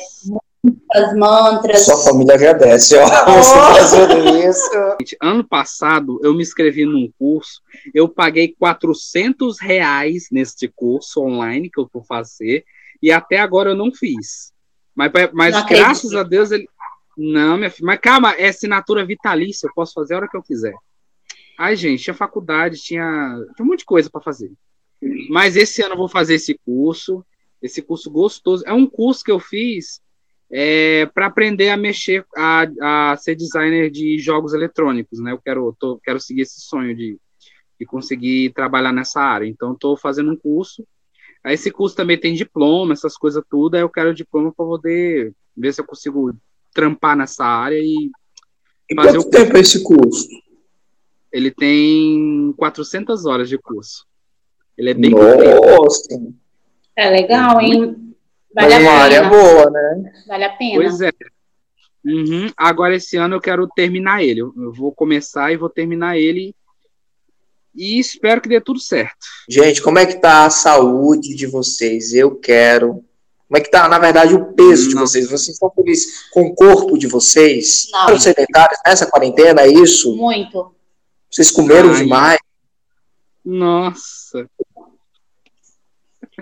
As 0.93 1.15
mantras. 1.15 1.85
Sua 1.85 1.99
família 1.99 2.35
agradece, 2.35 2.97
ó. 2.97 3.05
Você 3.31 3.55
fazendo 3.55 4.49
isso. 4.49 4.71
Gente, 4.99 5.17
ano 5.21 5.45
passado 5.45 6.19
eu 6.25 6.33
me 6.35 6.43
inscrevi 6.43 6.87
num 6.87 7.13
curso, 7.19 7.61
eu 7.95 8.09
paguei 8.09 8.55
400 8.59 9.61
reais 9.61 10.29
neste 10.33 10.69
curso 10.69 11.21
online 11.21 11.69
que 11.69 11.79
eu 11.79 11.89
vou 11.93 12.03
fazer 12.03 12.65
e 13.03 13.13
até 13.13 13.39
agora 13.39 13.71
eu 13.71 13.77
não 13.77 13.93
fiz. 13.93 14.57
Mas, 14.99 15.13
mas 15.33 15.55
Não 15.55 15.65
graças 15.65 16.13
a 16.13 16.25
Deus 16.25 16.51
ele. 16.51 16.69
Não, 17.17 17.57
minha 17.57 17.71
filha. 17.71 17.87
Mas 17.87 18.01
calma, 18.01 18.33
é 18.33 18.49
assinatura 18.49 19.07
vitalícia, 19.07 19.69
eu 19.69 19.73
posso 19.73 19.93
fazer 19.93 20.15
a 20.15 20.17
hora 20.17 20.29
que 20.29 20.37
eu 20.37 20.43
quiser. 20.43 20.75
Ai, 21.57 21.77
gente, 21.77 22.03
tinha 22.03 22.15
faculdade, 22.15 22.83
tinha, 22.83 23.37
tinha 23.55 23.65
um 23.65 23.69
monte 23.69 23.81
de 23.81 23.85
coisa 23.85 24.11
para 24.11 24.21
fazer. 24.21 24.51
Mas 25.31 25.57
esse 25.57 25.83
ano 25.83 25.95
eu 25.95 25.99
vou 25.99 26.09
fazer 26.09 26.35
esse 26.35 26.59
curso, 26.65 27.25
esse 27.63 27.81
curso 27.81 28.11
gostoso. 28.11 28.65
É 28.67 28.73
um 28.73 28.87
curso 28.87 29.23
que 29.23 29.31
eu 29.31 29.39
fiz 29.39 30.01
é, 30.51 31.07
para 31.07 31.27
aprender 31.27 31.71
a 31.71 31.77
mexer, 31.77 32.27
a, 32.37 33.13
a 33.13 33.17
ser 33.17 33.37
designer 33.37 33.91
de 33.91 34.19
jogos 34.19 34.53
eletrônicos, 34.53 35.21
né? 35.21 35.31
Eu 35.31 35.39
quero, 35.39 35.77
tô, 35.79 35.99
quero 35.99 36.19
seguir 36.19 36.41
esse 36.41 36.61
sonho 36.61 36.93
de, 36.97 37.17
de 37.79 37.87
conseguir 37.87 38.53
trabalhar 38.53 38.93
nessa 38.93 39.21
área. 39.21 39.47
Então, 39.47 39.75
estou 39.75 39.97
fazendo 39.97 40.33
um 40.33 40.37
curso. 40.37 40.85
Aí, 41.49 41.55
esse 41.55 41.71
curso 41.71 41.97
também 41.97 42.19
tem 42.19 42.35
diploma, 42.35 42.93
essas 42.93 43.17
coisas 43.17 43.43
tudo. 43.49 43.75
Aí, 43.75 43.81
eu 43.81 43.89
quero 43.89 44.15
diploma 44.15 44.53
para 44.55 44.67
poder 44.67 45.33
ver 45.57 45.73
se 45.73 45.81
eu 45.81 45.85
consigo 45.87 46.35
trampar 46.75 47.17
nessa 47.17 47.45
área. 47.45 47.79
E 47.79 48.11
E 48.91 48.95
Fazer 48.95 49.17
quanto 49.19 49.27
o- 49.27 49.31
tempo 49.31 49.57
é 49.57 49.61
esse 49.61 49.83
curso? 49.83 50.29
ele 51.33 51.51
tem 51.51 52.55
400 52.57 53.27
horas 53.27 53.49
de 53.49 53.59
curso. 53.59 54.05
Ele 54.77 54.91
é 54.91 54.95
bem. 54.95 55.11
Nossa, 55.11 56.09
É 56.97 57.11
legal, 57.11 57.61
hein? 57.61 58.15
mas 58.55 58.73
Vale 58.73 58.75
é 58.75 58.79
uma 58.89 58.91
a 58.93 58.99
área 59.03 59.21
pena. 59.23 59.31
boa, 59.31 59.71
né? 59.71 60.13
Vale 60.27 60.45
a 60.45 60.51
pena. 60.57 60.75
Pois 60.77 61.01
é. 61.01 61.11
Uhum. 62.05 62.51
Agora, 62.57 62.95
esse 62.97 63.17
ano, 63.17 63.35
eu 63.37 63.41
quero 63.41 63.67
terminar 63.69 64.23
ele. 64.23 64.41
Eu 64.41 64.53
eu 64.57 64.73
vou 64.73 64.93
começar 64.93 65.53
e 65.53 65.57
vou 65.57 65.69
terminar 65.69 66.17
ele. 66.19 66.55
E 67.79 68.01
espero 68.01 68.41
que 68.41 68.49
dê 68.49 68.61
tudo 68.61 68.81
certo. 68.81 69.15
Gente, 69.49 69.81
como 69.81 70.01
é 70.01 70.05
que 70.07 70.17
tá 70.21 70.45
a 70.47 70.51
saúde 70.51 71.35
de 71.37 71.47
vocês? 71.47 72.13
Eu 72.13 72.35
quero. 72.35 73.05
Como 73.47 73.57
é 73.57 73.61
que 73.61 73.71
tá, 73.71 73.87
na 73.89 73.99
verdade, 74.01 74.35
o 74.35 74.53
peso 74.53 74.89
de 74.89 74.95
Não. 74.97 75.03
vocês? 75.07 75.27
Vocês 75.31 75.51
estão 75.55 75.71
felizes 75.71 76.29
com 76.31 76.43
o 76.43 76.55
corpo 76.57 76.99
de 76.99 77.07
vocês? 77.07 77.87
Não. 77.93 78.01
Ficaram 78.01 78.21
sedentários 78.21 78.81
nessa 78.85 79.07
quarentena, 79.07 79.63
é 79.63 79.69
isso? 79.69 80.15
Muito. 80.17 80.75
Vocês 81.31 81.51
comeram 81.53 81.91
Ai. 81.91 81.97
demais? 82.03 82.39
Nossa. 83.45 84.47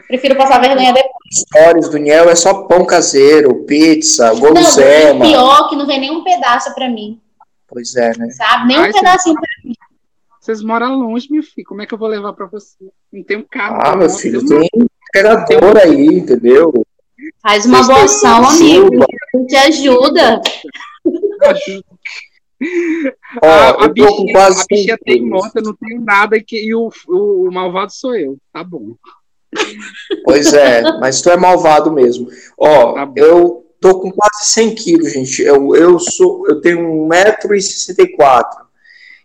Prefiro 0.09 0.37
passar 0.37 0.61
vergonha 0.61 0.93
depois. 0.93 1.13
Stories 1.33 1.89
do 1.91 1.99
Niel 1.99 2.29
é 2.31 2.35
só 2.35 2.65
pão 2.65 2.85
caseiro, 2.85 3.65
pizza, 3.65 4.33
Não, 4.33 4.41
gulosema. 4.41 5.25
pior 5.27 5.69
que 5.69 5.77
não 5.77 5.87
vem 5.87 6.01
nenhum 6.01 6.23
pedaço 6.25 6.75
pra 6.75 6.89
mim, 6.89 7.21
Pois 7.69 7.95
é, 7.97 8.17
né? 8.17 8.31
sabe? 8.31 8.67
Nem 8.69 8.79
um 8.79 8.93
pedacinho 8.93 9.35
pra 9.35 9.45
Vocês 10.47 10.63
moram 10.63 10.95
longe, 11.01 11.27
meu 11.29 11.43
filho. 11.43 11.67
Como 11.67 11.83
é 11.83 11.87
que 11.87 11.93
eu 11.93 11.99
vou 11.99 12.07
levar 12.07 12.33
pra 12.33 12.47
você? 12.47 12.77
Não 13.13 13.25
tem 13.25 13.37
um 13.37 13.43
carro. 13.51 13.81
Ah, 13.85 13.97
meu 13.97 14.09
filho, 14.09 14.47
tem 14.47 14.59
um- 14.77 14.87
entregador 15.09 15.77
aí, 15.77 16.07
entendeu? 16.07 16.73
Faz 17.43 17.67
uma 17.67 17.83
Vocês 17.83 17.99
boação, 17.99 18.41
uma 18.43 18.53
amigo. 18.53 19.07
Te 19.49 19.57
ajuda. 19.57 20.41
ajuda. 21.43 21.85
Ó, 23.43 23.49
a, 23.49 23.85
a 23.87 23.89
bichinha, 23.89 24.33
quase 24.33 24.61
a 24.61 24.65
bichinha 24.71 24.99
100 25.05 25.05
tem 25.05 25.29
eu 25.29 25.63
não 25.65 25.75
tenho 25.75 26.01
nada 26.01 26.37
e, 26.37 26.45
que, 26.45 26.65
e 26.65 26.73
o, 26.77 26.91
o, 27.09 27.49
o 27.49 27.53
malvado 27.53 27.93
sou 27.93 28.15
eu. 28.15 28.39
Tá 28.53 28.63
bom. 28.63 28.95
Pois 30.25 30.55
é, 30.55 30.81
mas 31.01 31.21
tu 31.23 31.29
é 31.29 31.37
malvado 31.37 31.91
mesmo. 31.91 32.29
Ó, 32.57 32.93
Tá 32.93 33.11
eu 33.17 33.67
tô 33.81 33.99
com 33.99 34.13
quase 34.13 34.53
100 34.53 34.75
quilos, 34.77 35.13
gente. 35.13 35.43
Eu, 35.43 35.75
eu, 35.75 35.99
sou, 35.99 36.47
eu 36.47 36.61
tenho 36.61 36.79
1,64m. 37.09 38.66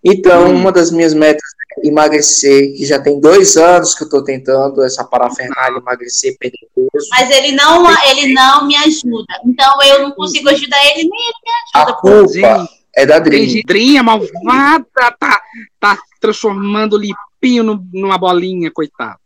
Então, 0.04 0.48
Hum. 0.48 0.56
uma 0.56 0.72
das 0.72 0.92
minhas 0.92 1.14
metas 1.14 1.44
é 1.78 1.88
emagrecer, 1.88 2.74
que 2.76 2.86
já 2.86 3.00
tem 3.00 3.20
dois 3.20 3.56
anos 3.56 3.94
que 3.96 4.04
eu 4.04 4.10
tô 4.10 4.24
tentando 4.24 4.84
essa 4.84 5.04
parafernália, 5.04 5.78
emagrecer, 5.78 6.36
perder 6.40 6.58
peso. 6.76 7.08
Mas 7.12 7.30
ele 7.30 7.52
não, 7.54 7.86
ele 8.10 8.34
não 8.34 8.66
me 8.68 8.76
ajuda. 8.76 9.26
Então 9.46 9.82
eu 9.84 10.02
não 10.04 10.12
consigo 10.12 10.50
ajudar 10.50 10.84
ele, 10.88 11.08
nem 11.10 11.22
ele 11.22 11.34
me 11.44 11.52
A 11.76 11.80
ajuda. 11.84 11.98
culpa 12.00 12.34
Gente, 12.34 12.70
é 12.96 13.06
da 13.06 13.14
Tem 13.22 13.22
Adri. 13.22 13.50
gidrinha 13.50 14.04
malvada, 14.04 14.86
tá, 15.20 15.42
tá 15.80 15.98
transformando 16.20 16.94
o 16.94 17.00
lipinho 17.00 17.64
no- 17.64 17.86
numa 17.94 18.18
bolinha, 18.18 18.70
coitado. 18.72 19.18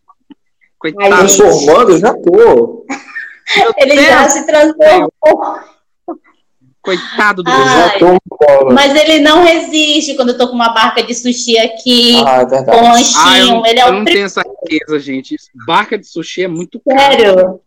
Coitado. 0.78 1.16
Transformando, 1.18 1.98
já 1.98 2.14
tô. 2.14 2.86
Ele 3.78 4.04
já 4.06 4.28
se 4.30 4.46
transformou. 4.46 5.10
Coitado 6.86 7.42
do 7.44 7.50
Eu 7.50 7.56
Ah, 7.56 7.96
tô 8.00 8.18
bola. 8.30 8.74
Mas 8.74 8.96
ele 8.96 9.20
não 9.20 9.44
resiste 9.44 10.16
quando 10.16 10.30
eu 10.30 10.38
tô 10.38 10.48
com 10.48 10.54
uma 10.56 10.70
barca 10.70 11.02
de 11.04 11.14
sushi 11.16 11.58
aqui, 11.58 12.16
Ah, 12.26 12.42
é 12.42 12.46
com 12.46 12.50
verdade. 12.52 12.70
Ah, 12.80 12.92
lanchinho. 12.94 13.56
eu, 13.58 13.66
ele 13.66 13.80
é 13.80 13.84
eu 13.84 13.88
o 13.88 13.92
não 13.94 14.04
pri- 14.04 14.14
tenho 14.14 14.26
essa 14.26 14.42
riqueza, 14.42 15.00
gente. 15.00 15.36
Barca 15.66 15.98
de 15.98 16.06
sushi 16.08 16.44
é 16.44 16.48
muito 16.48 16.80
caro. 16.88 17.00
Sério. 17.00 17.36
Meu 17.36 17.62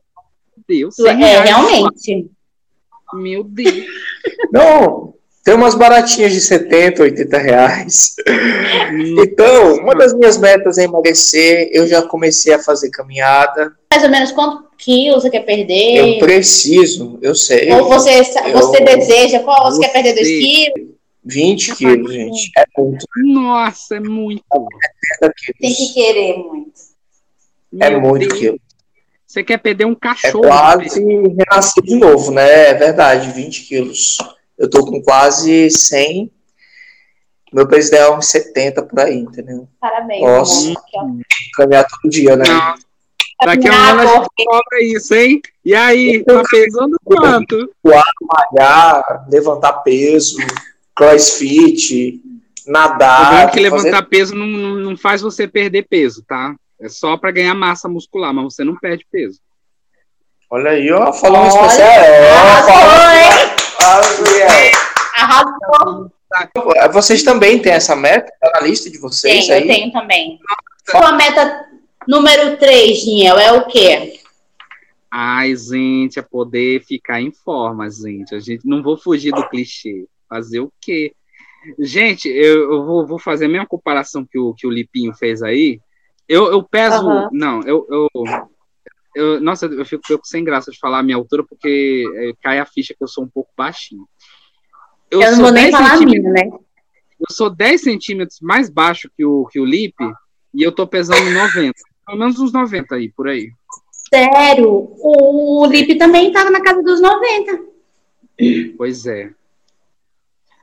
Deus. 0.69 0.99
É, 1.01 1.03
100 1.03 1.17
reais. 1.17 1.49
realmente. 1.49 2.31
Meu 3.15 3.43
Deus. 3.45 3.87
Não, 4.53 5.15
tem 5.49 5.55
umas 5.57 5.75
baratinhas 5.75 6.35
de 6.35 6.43
70, 6.43 7.05
80 7.05 7.39
reais. 7.39 8.15
Então, 9.23 9.77
uma 9.77 9.95
das 9.95 10.13
minhas 10.13 10.37
metas 10.37 10.77
é 10.77 10.85
emagrecer. 10.85 11.71
Eu 11.73 11.87
já 11.87 12.03
comecei 12.03 12.53
a 12.53 12.59
fazer 12.59 12.91
caminhada. 12.91 13.73
Mais 13.91 14.05
ou 14.05 14.11
menos 14.11 14.31
quanto 14.33 14.69
quilos 14.77 15.23
você 15.23 15.31
quer 15.31 15.41
Eu 15.41 15.45
perder? 15.47 16.19
preciso, 16.19 17.19
eu 17.23 17.35
sei. 17.35 17.73
Ou 17.73 17.85
você, 17.89 18.23
você 18.23 18.39
eu- 18.81 18.85
deseja? 18.85 19.39
Qual 19.41 19.73
você 19.73 19.81
quer 19.81 19.89
perder 19.93 20.13
2 20.17 20.29
Você- 20.29 20.39
quilos? 20.39 20.89
20 21.25 21.75
quilos, 21.77 22.13
gente. 22.13 22.51
É 22.55 22.65
muito. 22.77 23.07
Nossa, 23.25 23.97
é 23.97 24.01
muito. 24.01 24.43
30 24.51 25.35
Tem 25.63 25.73
que 25.75 25.95
querer 25.95 26.37
muito. 26.37 26.73
É 27.81 27.89
Meu 27.89 28.01
muito 28.03 28.29
Deus. 28.29 28.39
quilo. 28.39 28.61
Você 29.27 29.43
quer 29.43 29.57
perder 29.57 29.87
um 29.87 29.93
É 29.93 29.97
cachorro. 29.99 30.43
quase 30.43 31.01
renascer 31.03 31.83
de 31.85 31.95
novo, 31.97 32.33
né? 32.33 32.69
É 32.71 32.75
verdade, 32.75 33.31
20 33.31 33.63
quilos. 33.63 34.19
Eu 34.59 34.69
tô 34.69 34.85
com 34.85 35.01
quase 35.03 35.71
100. 35.71 36.31
Meu 37.53 37.67
peso 37.67 37.89
ideal 37.89 38.15
é 38.15 38.19
uns 38.19 38.27
70 38.27 38.83
por 38.83 39.01
aí, 39.01 39.19
entendeu? 39.19 39.69
Parabéns. 39.81 40.23
Amor. 40.23 40.83
Ó. 40.95 41.07
Caminhar 41.57 41.87
todo 41.87 42.11
dia, 42.11 42.37
né? 42.37 42.45
Daqui 43.45 43.69
a 43.69 43.73
um 43.73 43.75
ano 43.75 44.01
a 44.01 44.07
gente 44.07 44.29
cobra 44.45 44.83
isso, 44.83 45.15
hein? 45.15 45.41
E 45.65 45.75
aí, 45.75 46.25
tá 46.25 46.43
pesando 46.51 46.99
quanto? 47.05 47.71
Malhar, 47.85 49.27
levantar 49.31 49.75
peso, 49.85 50.37
crossfit, 50.95 52.21
nadar. 52.67 53.31
Lembrando 53.31 53.51
que 53.53 53.71
fazer 53.71 53.85
levantar 53.87 54.09
peso 54.09 54.35
não, 54.35 54.47
não 54.47 54.97
faz 54.97 55.23
você 55.23 55.47
perder 55.47 55.87
peso, 55.89 56.25
tá? 56.27 56.55
É 56.81 56.89
só 56.89 57.17
pra 57.17 57.31
ganhar 57.31 57.55
massa 57.55 57.89
muscular, 57.89 58.35
mas 58.35 58.55
você 58.55 58.65
não 58.65 58.77
perde 58.77 59.07
peso. 59.11 59.41
Olha 60.51 60.71
aí, 60.73 60.91
ó, 60.91 61.13
falando 61.13 61.43
Olha, 61.43 61.67
especial. 61.67 61.89
É, 61.89 62.33
ó, 62.33 62.67
falando- 62.67 63.13
hein? 63.13 63.58
Arrasou. 65.15 66.11
Vocês 66.93 67.23
também 67.23 67.59
têm 67.59 67.73
essa 67.73 67.97
meta? 67.97 68.33
Tá 68.41 68.51
na 68.55 68.61
lista 68.67 68.91
de 68.91 68.99
vocês 68.99 69.47
Tenho, 69.47 69.55
aí? 69.55 69.63
eu 69.63 69.75
tenho 69.75 69.93
também. 69.93 70.39
Sua 70.91 71.13
meta 71.13 71.67
número 72.07 72.57
3, 72.57 73.07
Niel, 73.07 73.39
é 73.39 73.53
o 73.53 73.67
quê? 73.67 74.21
Ai, 75.11 75.55
gente, 75.57 76.19
é 76.19 76.23
poder 76.23 76.85
ficar 76.85 77.21
em 77.21 77.33
forma, 77.33 77.89
gente. 77.91 78.35
A 78.35 78.41
gente 78.41 78.67
não 78.67 78.83
vou 78.83 78.97
fugir 78.97 79.33
do 79.33 79.49
clichê. 79.49 80.07
Fazer 80.29 80.61
o 80.61 80.71
quê? 80.81 81.13
Gente, 81.79 82.29
eu, 82.29 82.73
eu 82.73 82.85
vou, 82.85 83.07
vou, 83.07 83.19
fazer 83.19 83.47
a 83.47 83.49
mesma 83.49 83.67
comparação 83.67 84.25
que 84.25 84.39
o, 84.39 84.55
que 84.55 84.67
o 84.67 84.71
Lipinho 84.71 85.15
fez 85.15 85.43
aí. 85.43 85.81
Eu, 86.29 86.53
eu 86.53 86.63
peso. 86.63 87.07
Uhum. 87.07 87.29
Não, 87.33 87.63
eu, 87.63 87.87
eu, 87.91 88.09
eu, 89.19 89.41
Nossa, 89.41 89.67
eu 89.67 89.85
fico, 89.85 90.03
fico, 90.07 90.27
sem 90.27 90.45
graça 90.45 90.71
de 90.71 90.79
falar 90.79 91.01
a 91.01 91.03
minha 91.03 91.17
altura, 91.17 91.45
porque 91.45 92.05
é, 92.17 92.33
cai 92.41 92.59
a 92.59 92.67
ficha 92.67 92.95
que 92.97 93.03
eu 93.03 93.09
sou 93.09 93.25
um 93.25 93.29
pouco 93.29 93.51
baixinho. 93.57 94.07
Eu, 95.11 95.21
eu 95.21 95.33
não 95.33 95.39
vou 95.41 95.53
nem 95.53 95.71
falar 95.71 95.95
a 95.95 96.01
minha, 96.01 96.23
né? 96.23 96.43
Eu 96.49 97.27
sou 97.35 97.51
10 97.51 97.81
centímetros 97.81 98.39
mais 98.41 98.71
baixo 98.71 99.11
que 99.17 99.25
o, 99.25 99.47
que 99.47 99.59
o 99.59 99.65
Lipe 99.65 100.05
e 100.55 100.63
eu 100.63 100.71
tô 100.71 100.87
pesando 100.87 101.31
90. 101.31 101.73
Pelo 102.07 102.19
menos 102.19 102.39
uns 102.39 102.53
90 102.53 102.95
aí, 102.95 103.11
por 103.11 103.29
aí. 103.29 103.51
Sério? 104.09 104.95
O 104.99 105.67
Lipe 105.67 105.97
também 105.97 106.33
tava 106.33 106.51
na 106.51 106.63
casa 106.63 106.83
dos 106.83 107.01
90. 107.01 107.61
Pois 108.77 109.05
é. 109.07 109.31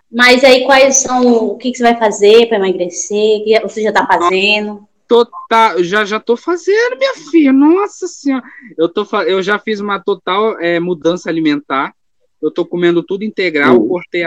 Mas 0.09 0.43
aí 0.43 0.63
quais 0.63 0.97
são 0.97 1.27
o 1.27 1.57
que, 1.57 1.71
que 1.71 1.77
você 1.77 1.83
vai 1.83 1.97
fazer 1.97 2.47
para 2.47 2.57
emagrecer? 2.57 3.41
O 3.41 3.43
que 3.43 3.59
você 3.59 3.83
já 3.83 3.89
está 3.89 4.07
fazendo? 4.07 4.87
Tô, 5.07 5.25
tá, 5.47 5.81
já 5.83 6.03
já 6.03 6.19
tô 6.19 6.35
fazendo, 6.35 6.97
minha 6.97 7.13
filha. 7.15 7.53
Nossa 7.53 8.07
senhora, 8.07 8.43
eu 8.77 8.89
tô 8.89 9.05
eu 9.21 9.41
já 9.41 9.59
fiz 9.59 9.79
uma 9.79 9.99
total 9.99 10.59
é, 10.59 10.79
mudança 10.79 11.29
alimentar. 11.29 11.93
Eu 12.41 12.51
tô 12.51 12.65
comendo 12.65 13.03
tudo 13.03 13.23
integral. 13.23 13.77
Uhum. 13.77 13.87
Cortei 13.87 14.23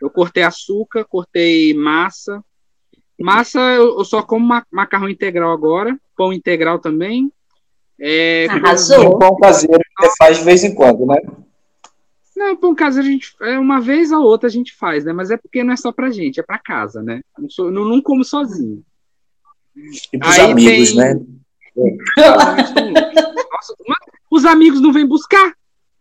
eu 0.00 0.10
cortei 0.10 0.42
açúcar, 0.42 1.04
cortei 1.04 1.74
massa. 1.74 2.42
Massa 3.18 3.58
eu, 3.74 3.98
eu 3.98 4.04
só 4.04 4.22
como 4.22 4.46
ma 4.46 4.64
macarrão 4.70 5.08
integral 5.08 5.52
agora, 5.52 5.98
pão 6.16 6.32
integral 6.32 6.78
também. 6.78 7.32
É, 8.00 8.46
Arrasou. 8.48 9.18
Pão 9.18 9.36
caseiro 9.36 9.80
que 9.80 10.06
você 10.06 10.14
faz 10.16 10.38
de 10.38 10.44
vez 10.44 10.62
em 10.62 10.74
quando, 10.74 11.04
né? 11.04 11.16
Não, 12.36 12.56
pão 12.56 12.72
caseiro 12.76 13.08
a 13.08 13.10
gente, 13.10 13.34
é, 13.40 13.58
uma 13.58 13.80
vez 13.80 14.12
ou 14.12 14.22
outra 14.22 14.46
a 14.46 14.50
gente 14.50 14.72
faz, 14.76 15.04
né? 15.04 15.12
Mas 15.12 15.32
é 15.32 15.36
porque 15.36 15.64
não 15.64 15.72
é 15.72 15.76
só 15.76 15.90
pra 15.90 16.10
gente, 16.10 16.38
é 16.38 16.42
pra 16.44 16.58
casa, 16.58 17.02
né? 17.02 17.20
Não, 17.36 17.50
sou, 17.50 17.70
não, 17.72 17.84
não 17.84 18.00
como 18.00 18.22
sozinho. 18.22 18.84
E 20.12 20.18
pros 20.18 20.38
Aí 20.38 20.50
amigos, 20.50 20.88
tem... 20.90 20.96
né? 20.96 21.14
Nossa, 22.16 23.74
os 24.30 24.44
amigos 24.44 24.80
não 24.80 24.92
vêm 24.92 25.06
buscar? 25.06 25.52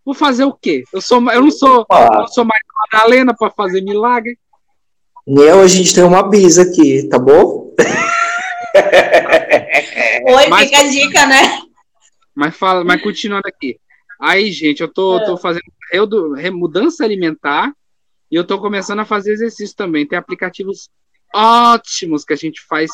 Vou 0.03 0.13
fazer 0.13 0.43
o 0.45 0.53
quê? 0.53 0.83
Eu, 0.93 1.01
sou, 1.01 1.19
eu 1.31 1.41
não 1.41 1.51
sou, 1.51 1.85
ah. 1.89 2.09
eu 2.13 2.19
não 2.21 2.27
sou 2.27 2.45
mais 2.45 2.61
Madalena 2.91 3.35
para 3.35 3.49
fazer 3.51 3.81
milagre. 3.81 4.37
Eu, 5.27 5.59
a 5.59 5.67
gente 5.67 5.93
tem 5.93 6.03
uma 6.03 6.23
bisa 6.23 6.61
aqui, 6.61 7.07
tá 7.09 7.19
bom? 7.19 7.73
Oi, 10.27 10.47
mas, 10.47 10.69
fica 10.69 10.79
a 10.79 10.87
dica, 10.87 11.25
né? 11.25 11.61
Mas 12.33 12.55
fala, 12.55 12.83
mas 12.83 13.01
continuando 13.01 13.47
aqui. 13.47 13.77
Aí, 14.19 14.51
gente, 14.51 14.81
eu 14.81 14.87
tô, 14.87 15.17
é. 15.17 15.25
tô 15.25 15.37
fazendo 15.37 15.63
eu, 15.91 16.07
mudança 16.53 17.03
alimentar 17.03 17.73
e 18.31 18.35
eu 18.35 18.45
tô 18.45 18.59
começando 18.59 18.99
a 18.99 19.05
fazer 19.05 19.33
exercício 19.33 19.75
também. 19.75 20.07
Tem 20.07 20.17
aplicativos 20.17 20.89
ótimos 21.33 22.23
que 22.23 22.33
a 22.33 22.37
gente 22.37 22.61
faz 22.67 22.91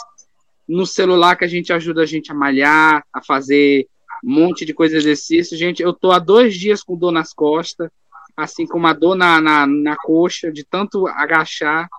no 0.67 0.85
celular 0.85 1.35
que 1.35 1.45
a 1.45 1.47
gente 1.47 1.73
ajuda 1.73 2.01
a 2.01 2.05
gente 2.05 2.31
a 2.31 2.35
malhar, 2.35 3.03
a 3.13 3.21
fazer 3.21 3.87
um 4.23 4.33
monte 4.33 4.65
de 4.65 4.73
coisa 4.73 4.97
exercício. 4.97 5.57
Gente, 5.57 5.81
eu 5.83 5.93
tô 5.93 6.11
há 6.11 6.19
dois 6.19 6.55
dias 6.55 6.83
com 6.83 6.97
dor 6.97 7.11
nas 7.11 7.33
costas, 7.33 7.89
assim 8.35 8.65
com 8.65 8.77
uma 8.77 8.93
dor 8.93 9.15
na, 9.15 9.41
na, 9.41 9.67
na 9.67 9.95
coxa, 9.97 10.51
de 10.51 10.63
tanto 10.63 11.07
agachar. 11.07 11.89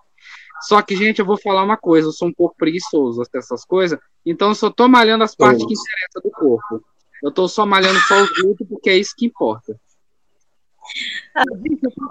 Só 0.63 0.81
que, 0.81 0.97
gente, 0.97 1.19
eu 1.19 1.27
vou 1.27 1.37
falar 1.37 1.63
uma 1.63 1.77
coisa, 1.77 2.09
eu 2.09 2.13
sou 2.13 2.29
um 2.29 2.33
pouco 2.33 2.57
preguiçoso 2.57 3.23
essas 3.35 3.65
coisas, 3.65 3.99
então 4.25 4.49
eu 4.49 4.55
só 4.55 4.71
tô 4.71 4.89
malhando 4.89 5.25
as 5.25 5.35
partes 5.35 5.67
que 5.67 5.75
interessam 5.75 6.23
do 6.23 6.31
corpo. 6.31 6.83
Eu 7.23 7.31
tô 7.31 7.49
só 7.49 7.67
malhando 7.67 7.99
só 8.01 8.23
os 8.23 8.31
glúteos 8.41 8.69
porque 8.69 8.91
é 8.91 8.97
isso 8.97 9.15
que 9.17 9.27
importa. 9.27 9.79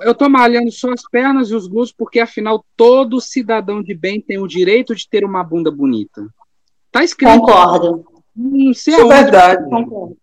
Eu 0.01 0.15
tô 0.15 0.27
malhando 0.29 0.71
só 0.71 0.91
as 0.91 1.03
pernas 1.09 1.49
e 1.49 1.55
os 1.55 1.67
glúteos 1.67 1.93
porque, 1.93 2.19
afinal, 2.19 2.65
todo 2.75 3.21
cidadão 3.21 3.81
de 3.81 3.93
bem 3.93 4.19
tem 4.19 4.39
o 4.39 4.47
direito 4.47 4.95
de 4.95 5.07
ter 5.07 5.23
uma 5.23 5.43
bunda 5.43 5.71
bonita. 5.71 6.27
Tá 6.93 7.03
escrito. 7.03 7.39
Concordo. 7.39 8.05
Não 8.35 8.73
sei 8.73 8.93
Isso 8.93 9.11
é 9.11 9.23
verdade. 9.23 9.69
Concordo. 9.69 10.17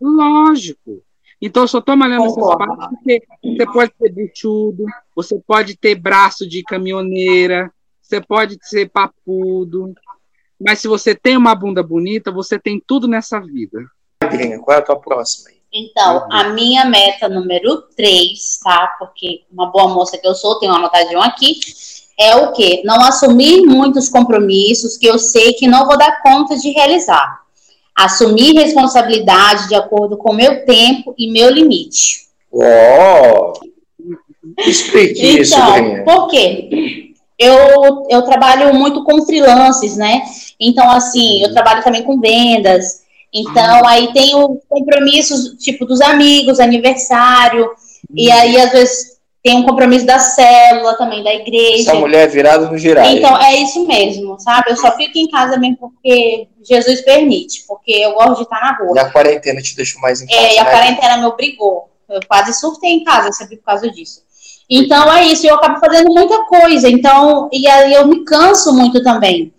Lógico. 0.00 1.02
Então, 1.40 1.64
eu 1.64 1.68
só 1.68 1.80
tô 1.80 1.96
malhando 1.96 2.26
essas 2.26 2.56
partes 2.56 2.88
porque 2.88 3.22
você 3.42 3.66
pode 3.66 3.92
ter 3.98 4.12
buchudo, 4.12 4.84
você 5.14 5.42
pode 5.44 5.76
ter 5.76 5.96
braço 5.96 6.48
de 6.48 6.62
caminhoneira, 6.62 7.68
você 8.00 8.20
pode 8.20 8.56
ser 8.62 8.88
papudo. 8.88 9.92
Mas 10.60 10.78
se 10.78 10.86
você 10.86 11.16
tem 11.16 11.36
uma 11.36 11.54
bunda 11.56 11.82
bonita, 11.82 12.30
você 12.30 12.60
tem 12.60 12.80
tudo 12.86 13.08
nessa 13.08 13.40
vida. 13.40 13.84
Adriana, 14.22 14.62
qual 14.62 14.76
é 14.76 14.80
a 14.80 14.84
tua 14.84 15.00
próxima? 15.00 15.50
Então, 15.72 16.28
a 16.30 16.50
minha 16.50 16.84
meta 16.84 17.28
número 17.28 17.82
3, 17.96 18.60
tá? 18.62 18.94
Porque 19.00 19.44
uma 19.50 19.66
boa 19.72 19.88
moça 19.88 20.18
que 20.18 20.26
eu 20.26 20.34
sou, 20.34 20.60
tenho 20.60 20.70
uma 20.70 20.78
anotadinho 20.78 21.20
aqui, 21.20 21.58
é 22.22 22.36
o 22.36 22.52
quê? 22.52 22.82
Não 22.84 23.00
assumir 23.02 23.62
muitos 23.62 24.08
compromissos 24.08 24.96
que 24.96 25.06
eu 25.06 25.18
sei 25.18 25.52
que 25.54 25.66
não 25.66 25.86
vou 25.86 25.98
dar 25.98 26.22
conta 26.22 26.56
de 26.56 26.70
realizar. 26.70 27.40
Assumir 27.94 28.54
responsabilidade 28.54 29.68
de 29.68 29.74
acordo 29.74 30.16
com 30.16 30.32
meu 30.32 30.64
tempo 30.64 31.14
e 31.18 31.30
meu 31.30 31.50
limite. 31.50 32.26
Oh! 32.50 33.52
Explique 34.58 35.20
então, 35.20 35.42
isso, 35.42 35.54
Então, 35.54 36.04
por 36.04 36.28
quê? 36.28 37.12
Eu, 37.38 38.06
eu 38.08 38.22
trabalho 38.22 38.74
muito 38.74 39.04
com 39.04 39.24
freelances, 39.24 39.96
né? 39.96 40.22
Então, 40.60 40.88
assim, 40.90 41.42
eu 41.42 41.52
trabalho 41.52 41.82
também 41.82 42.02
com 42.02 42.20
vendas, 42.20 43.02
então, 43.32 43.86
aí 43.86 44.12
tem 44.12 44.34
os 44.36 44.58
compromissos, 44.68 45.56
tipo, 45.58 45.86
dos 45.86 46.02
amigos, 46.02 46.60
aniversário, 46.60 47.70
e 48.14 48.28
uhum. 48.28 48.34
aí, 48.34 48.60
às 48.60 48.72
vezes, 48.72 49.11
tem 49.42 49.56
um 49.56 49.64
compromisso 49.64 50.06
da 50.06 50.20
célula 50.20 50.96
também, 50.96 51.24
da 51.24 51.34
igreja. 51.34 51.90
Essa 51.90 51.94
mulher 51.94 52.24
é 52.24 52.28
virada 52.28 52.70
no 52.70 52.78
girar. 52.78 53.04
Então, 53.10 53.36
é 53.42 53.56
isso 53.56 53.84
mesmo, 53.86 54.38
sabe? 54.38 54.70
Eu 54.70 54.76
só 54.76 54.92
fico 54.96 55.18
em 55.18 55.28
casa 55.28 55.58
mesmo 55.58 55.78
porque 55.78 56.46
Jesus 56.62 57.00
permite, 57.00 57.64
porque 57.66 57.92
eu 57.92 58.14
gosto 58.14 58.36
de 58.36 58.42
estar 58.42 58.60
na 58.60 58.78
rua. 58.78 58.96
E 58.96 59.00
a 59.00 59.10
quarentena 59.10 59.60
te 59.60 59.74
deixou 59.74 60.00
mais 60.00 60.22
em 60.22 60.26
casa, 60.26 60.40
É, 60.40 60.54
e 60.54 60.58
a 60.58 60.64
né? 60.64 60.70
quarentena 60.70 61.16
me 61.16 61.26
obrigou. 61.26 61.90
Eu 62.08 62.20
quase 62.28 62.52
surtei 62.52 62.90
em 62.90 63.04
casa, 63.04 63.32
sempre 63.32 63.56
por 63.56 63.64
causa 63.64 63.90
disso. 63.90 64.22
Então, 64.70 65.12
é 65.12 65.24
isso, 65.24 65.44
eu 65.46 65.56
acabo 65.56 65.80
fazendo 65.80 66.12
muita 66.14 66.44
coisa, 66.44 66.88
então, 66.88 67.48
e 67.52 67.66
aí 67.66 67.92
eu 67.94 68.06
me 68.06 68.24
canso 68.24 68.72
muito 68.72 69.02
também. 69.02 69.52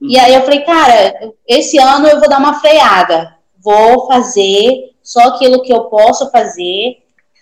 E 0.00 0.18
aí 0.18 0.34
eu 0.34 0.42
falei, 0.42 0.60
cara, 0.60 1.32
esse 1.48 1.78
ano 1.78 2.06
eu 2.06 2.20
vou 2.20 2.28
dar 2.28 2.38
uma 2.38 2.60
freada. 2.60 3.34
Vou 3.64 4.06
fazer 4.08 4.90
só 5.02 5.20
aquilo 5.28 5.62
que 5.62 5.72
eu 5.72 5.84
posso 5.84 6.30
fazer, 6.30 6.98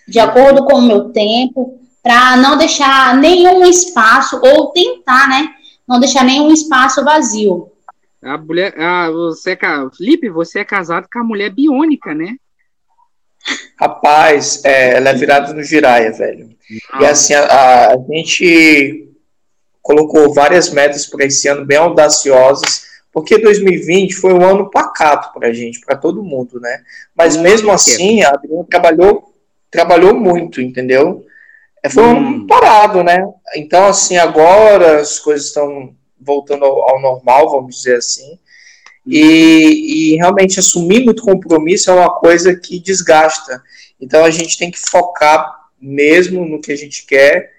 de 0.07 0.19
acordo 0.19 0.63
com 0.65 0.75
o 0.75 0.81
meu 0.81 1.09
tempo, 1.09 1.80
para 2.03 2.37
não 2.37 2.57
deixar 2.57 3.15
nenhum 3.17 3.63
espaço, 3.65 4.39
ou 4.43 4.71
tentar, 4.71 5.27
né? 5.27 5.49
Não 5.87 5.99
deixar 5.99 6.23
nenhum 6.23 6.51
espaço 6.51 7.03
vazio. 7.03 7.71
A 8.23 8.37
mulher, 8.37 8.79
a, 8.79 9.09
você, 9.09 9.51
é 9.53 9.57
Felipe, 9.95 10.29
você 10.29 10.59
é 10.59 10.65
casado 10.65 11.07
com 11.11 11.19
a 11.19 11.23
mulher 11.23 11.49
biônica, 11.49 12.13
né? 12.13 12.35
Rapaz, 13.79 14.63
é, 14.63 14.97
ela 14.97 15.09
é 15.09 15.13
virada 15.13 15.53
no 15.53 15.63
giraia, 15.63 16.11
velho. 16.11 16.49
Não. 16.93 17.01
E 17.01 17.05
assim, 17.05 17.33
a, 17.33 17.87
a 17.93 17.97
gente 18.09 19.09
colocou 19.81 20.33
várias 20.33 20.69
metas 20.69 21.07
para 21.07 21.25
esse 21.25 21.47
ano 21.47 21.65
bem 21.65 21.77
audaciosas, 21.77 22.85
porque 23.11 23.39
2020 23.39 24.13
foi 24.13 24.33
um 24.33 24.45
ano 24.45 24.69
pacato 24.69 25.33
para 25.33 25.49
a 25.49 25.53
gente, 25.53 25.81
para 25.81 25.97
todo 25.97 26.23
mundo, 26.23 26.59
né? 26.59 26.83
Mas 27.15 27.35
mesmo 27.35 27.71
assim, 27.71 28.21
a 28.21 28.29
Adriana 28.29 28.65
trabalhou, 28.69 29.33
trabalhou 29.69 30.13
muito, 30.13 30.61
entendeu? 30.61 31.25
É, 31.83 31.89
foi 31.89 32.03
um 32.03 32.45
parado, 32.45 33.03
né? 33.03 33.27
Então, 33.55 33.87
assim, 33.87 34.17
agora 34.17 34.99
as 34.99 35.17
coisas 35.19 35.47
estão 35.47 35.95
voltando 36.19 36.63
ao, 36.63 36.89
ao 36.89 37.01
normal, 37.01 37.49
vamos 37.49 37.75
dizer 37.77 37.97
assim. 37.97 38.39
E, 39.05 40.13
e, 40.13 40.15
realmente 40.17 40.59
assumir 40.59 41.03
muito 41.03 41.23
compromisso 41.23 41.89
é 41.89 41.93
uma 41.93 42.13
coisa 42.19 42.55
que 42.55 42.79
desgasta. 42.79 43.61
Então 43.99 44.23
a 44.23 44.29
gente 44.29 44.57
tem 44.57 44.69
que 44.69 44.79
focar 44.79 45.69
mesmo 45.79 46.45
no 46.45 46.61
que 46.61 46.71
a 46.71 46.75
gente 46.75 47.05
quer 47.05 47.51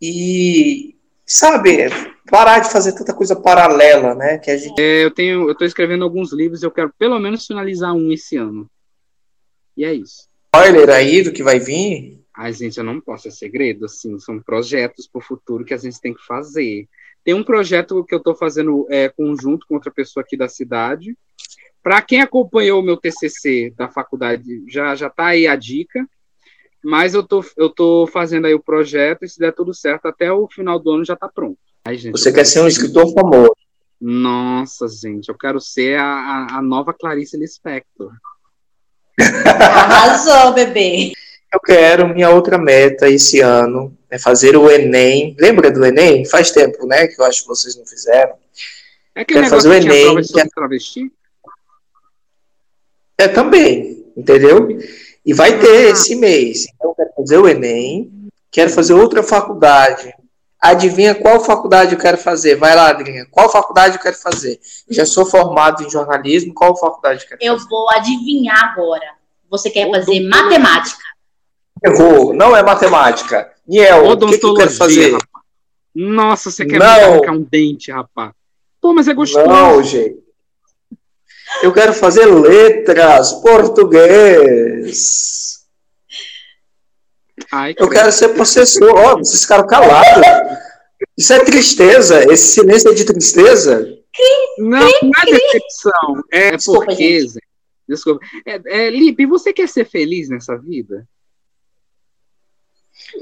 e, 0.00 0.94
sabe, 1.24 1.88
parar 2.30 2.58
de 2.58 2.70
fazer 2.70 2.92
tanta 2.92 3.14
coisa 3.14 3.34
paralela, 3.34 4.14
né? 4.14 4.38
Que 4.38 4.50
a 4.50 4.56
gente... 4.56 4.78
É, 4.78 5.04
eu 5.04 5.10
tenho, 5.10 5.48
eu 5.48 5.54
tô 5.54 5.64
escrevendo 5.64 6.04
alguns 6.04 6.32
livros, 6.32 6.62
eu 6.62 6.70
quero 6.70 6.92
pelo 6.98 7.18
menos 7.18 7.46
finalizar 7.46 7.94
um 7.94 8.12
esse 8.12 8.36
ano. 8.36 8.68
E 9.74 9.84
é 9.84 9.94
isso. 9.94 10.28
Spoiler 10.54 10.90
aí 10.90 11.22
do 11.22 11.32
que 11.32 11.42
vai 11.42 11.58
vir? 11.58 12.21
Ai, 12.34 12.52
gente, 12.52 12.78
eu 12.78 12.84
não 12.84 13.00
posso, 13.00 13.28
é 13.28 13.30
segredo, 13.30 13.84
assim, 13.84 14.18
são 14.18 14.40
projetos 14.40 15.06
para 15.06 15.18
o 15.18 15.22
futuro 15.22 15.64
que 15.64 15.74
a 15.74 15.78
gente 15.78 16.00
tem 16.00 16.14
que 16.14 16.24
fazer. 16.24 16.88
Tem 17.22 17.34
um 17.34 17.44
projeto 17.44 18.04
que 18.04 18.14
eu 18.14 18.18
estou 18.18 18.34
fazendo 18.34 18.86
é, 18.90 19.08
conjunto 19.08 19.66
com 19.66 19.74
outra 19.74 19.90
pessoa 19.90 20.24
aqui 20.24 20.36
da 20.36 20.48
cidade. 20.48 21.16
Para 21.82 22.00
quem 22.00 22.20
acompanhou 22.20 22.80
o 22.80 22.82
meu 22.82 22.96
TCC 22.96 23.72
da 23.76 23.88
faculdade, 23.88 24.64
já 24.68 24.94
já 24.94 25.10
tá 25.10 25.26
aí 25.26 25.46
a 25.46 25.56
dica. 25.56 26.08
Mas 26.82 27.14
eu 27.14 27.22
tô, 27.22 27.44
eu 27.56 27.70
tô 27.70 28.08
fazendo 28.08 28.46
aí 28.46 28.54
o 28.54 28.62
projeto 28.62 29.24
e 29.24 29.28
se 29.28 29.38
der 29.38 29.52
tudo 29.52 29.72
certo, 29.72 30.06
até 30.06 30.32
o 30.32 30.48
final 30.48 30.80
do 30.80 30.90
ano 30.90 31.04
já 31.04 31.14
tá 31.14 31.28
pronto. 31.28 31.58
Ai, 31.84 31.96
gente, 31.96 32.18
Você 32.18 32.32
quer 32.32 32.44
ser 32.44 32.60
um 32.60 32.66
escritor 32.66 33.12
famoso? 33.12 33.54
Nossa, 34.00 34.88
gente, 34.88 35.28
eu 35.28 35.36
quero 35.36 35.60
ser 35.60 35.98
a, 35.98 36.56
a 36.56 36.62
nova 36.62 36.92
Clarice 36.92 37.36
Lispector. 37.36 38.12
Arrasou, 39.46 40.54
bebê. 40.54 41.12
Eu 41.52 41.60
quero, 41.60 42.08
minha 42.08 42.30
outra 42.30 42.56
meta 42.56 43.08
esse 43.08 43.40
ano 43.40 43.96
é 44.10 44.18
fazer 44.18 44.56
o 44.56 44.70
Enem. 44.70 45.36
Lembra 45.38 45.70
do 45.70 45.84
Enem? 45.84 46.24
Faz 46.24 46.50
tempo, 46.50 46.86
né? 46.86 47.06
Que 47.06 47.20
eu 47.20 47.24
acho 47.26 47.42
que 47.42 47.48
vocês 47.48 47.76
não 47.76 47.84
fizeram. 47.86 48.34
É 49.14 49.24
Quero 49.24 49.46
fazer 49.48 49.68
o 49.68 49.72
Enem, 49.74 50.16
que- 50.22 50.48
travesti? 50.54 51.12
É 53.18 53.28
também, 53.28 54.04
entendeu? 54.16 54.68
E 55.24 55.34
vai 55.34 55.58
ter 55.60 55.90
esse 55.92 56.14
mês. 56.16 56.66
Então, 56.74 56.90
eu 56.90 56.94
quero 56.94 57.10
fazer 57.16 57.38
o 57.38 57.48
Enem, 57.48 58.10
quero 58.50 58.70
fazer 58.70 58.94
outra 58.94 59.22
faculdade. 59.22 60.12
Adivinha 60.60 61.14
qual 61.14 61.44
faculdade 61.44 61.92
eu 61.94 61.98
quero 62.00 62.16
fazer? 62.16 62.54
Vai 62.56 62.74
lá, 62.74 62.88
Adrinha. 62.88 63.26
Qual 63.30 63.50
faculdade 63.50 63.96
eu 63.96 64.00
quero 64.02 64.16
fazer? 64.16 64.58
Já 64.88 65.04
sou 65.04 65.26
formado 65.26 65.82
em 65.82 65.90
jornalismo, 65.90 66.54
qual 66.54 66.76
faculdade 66.78 67.22
eu 67.24 67.28
quero 67.28 67.40
Eu 67.42 67.54
fazer? 67.58 67.68
vou 67.68 67.90
adivinhar 67.90 68.72
agora. 68.72 69.06
Você 69.50 69.68
quer 69.70 69.86
Ô, 69.88 69.90
fazer 69.92 70.20
doutora. 70.20 70.42
matemática? 70.44 71.02
Errou, 71.84 72.32
não 72.32 72.56
é 72.56 72.62
matemática. 72.62 73.50
Niel, 73.66 74.08
o 74.08 74.16
que, 74.16 74.38
que 74.38 74.46
eu 74.46 74.54
quero 74.54 74.70
fazer? 74.70 75.12
rapaz. 75.12 75.32
Nossa, 75.94 76.50
você 76.50 76.64
quer 76.64 76.78
Não. 76.78 76.86
me 76.86 77.00
arrancar 77.02 77.32
um 77.32 77.42
dente, 77.42 77.90
rapaz. 77.90 78.32
Pô, 78.80 78.94
mas 78.94 79.08
é 79.08 79.14
gostoso. 79.14 79.46
Não, 79.46 79.82
gente. 79.82 80.22
Eu 81.62 81.72
quero 81.72 81.92
fazer 81.92 82.26
letras, 82.26 83.32
português. 83.34 84.92
Ai, 87.52 87.74
Eu 87.76 87.88
quero 87.88 88.10
ser 88.10 88.30
professor. 88.30 88.90
Ó, 88.96 89.18
vocês 89.18 89.42
ficaram 89.42 89.66
calados. 89.66 90.26
Isso 91.16 91.32
é 91.32 91.44
tristeza. 91.44 92.24
Esse 92.32 92.54
silêncio 92.54 92.90
é 92.90 92.94
de 92.94 93.04
tristeza. 93.04 93.86
Não, 94.58 94.80
não 94.80 95.10
é 95.18 95.24
decepção. 95.30 96.22
É 96.30 96.56
Desculpa, 96.56 96.86
porque, 96.86 97.20
gente. 97.20 97.42
Desculpa. 97.88 98.24
É, 98.46 98.60
é, 98.66 98.90
Lipe, 98.90 99.26
você 99.26 99.52
quer 99.52 99.68
ser 99.68 99.84
feliz 99.84 100.28
nessa 100.28 100.56
vida? 100.56 101.06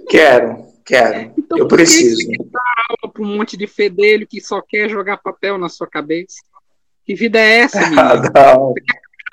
Quero, 0.09 0.65
quero. 0.85 1.33
Então, 1.39 1.59
Eu 1.59 1.67
por 1.69 1.79
que 1.79 1.85
preciso. 1.85 2.17
você 2.27 2.37
dá 2.51 2.61
aula 2.91 3.13
pra 3.13 3.23
um 3.23 3.37
monte 3.37 3.57
de 3.57 3.67
fedelho 3.67 4.27
que 4.27 4.41
só 4.41 4.61
quer 4.61 4.89
jogar 4.89 5.19
papel 5.19 5.59
na 5.59 5.69
sua 5.69 5.87
cabeça? 5.87 6.37
Que 7.05 7.15
vida 7.15 7.39
é 7.39 7.61
essa, 7.61 7.79
Ah, 7.99 8.17
não. 8.55 8.75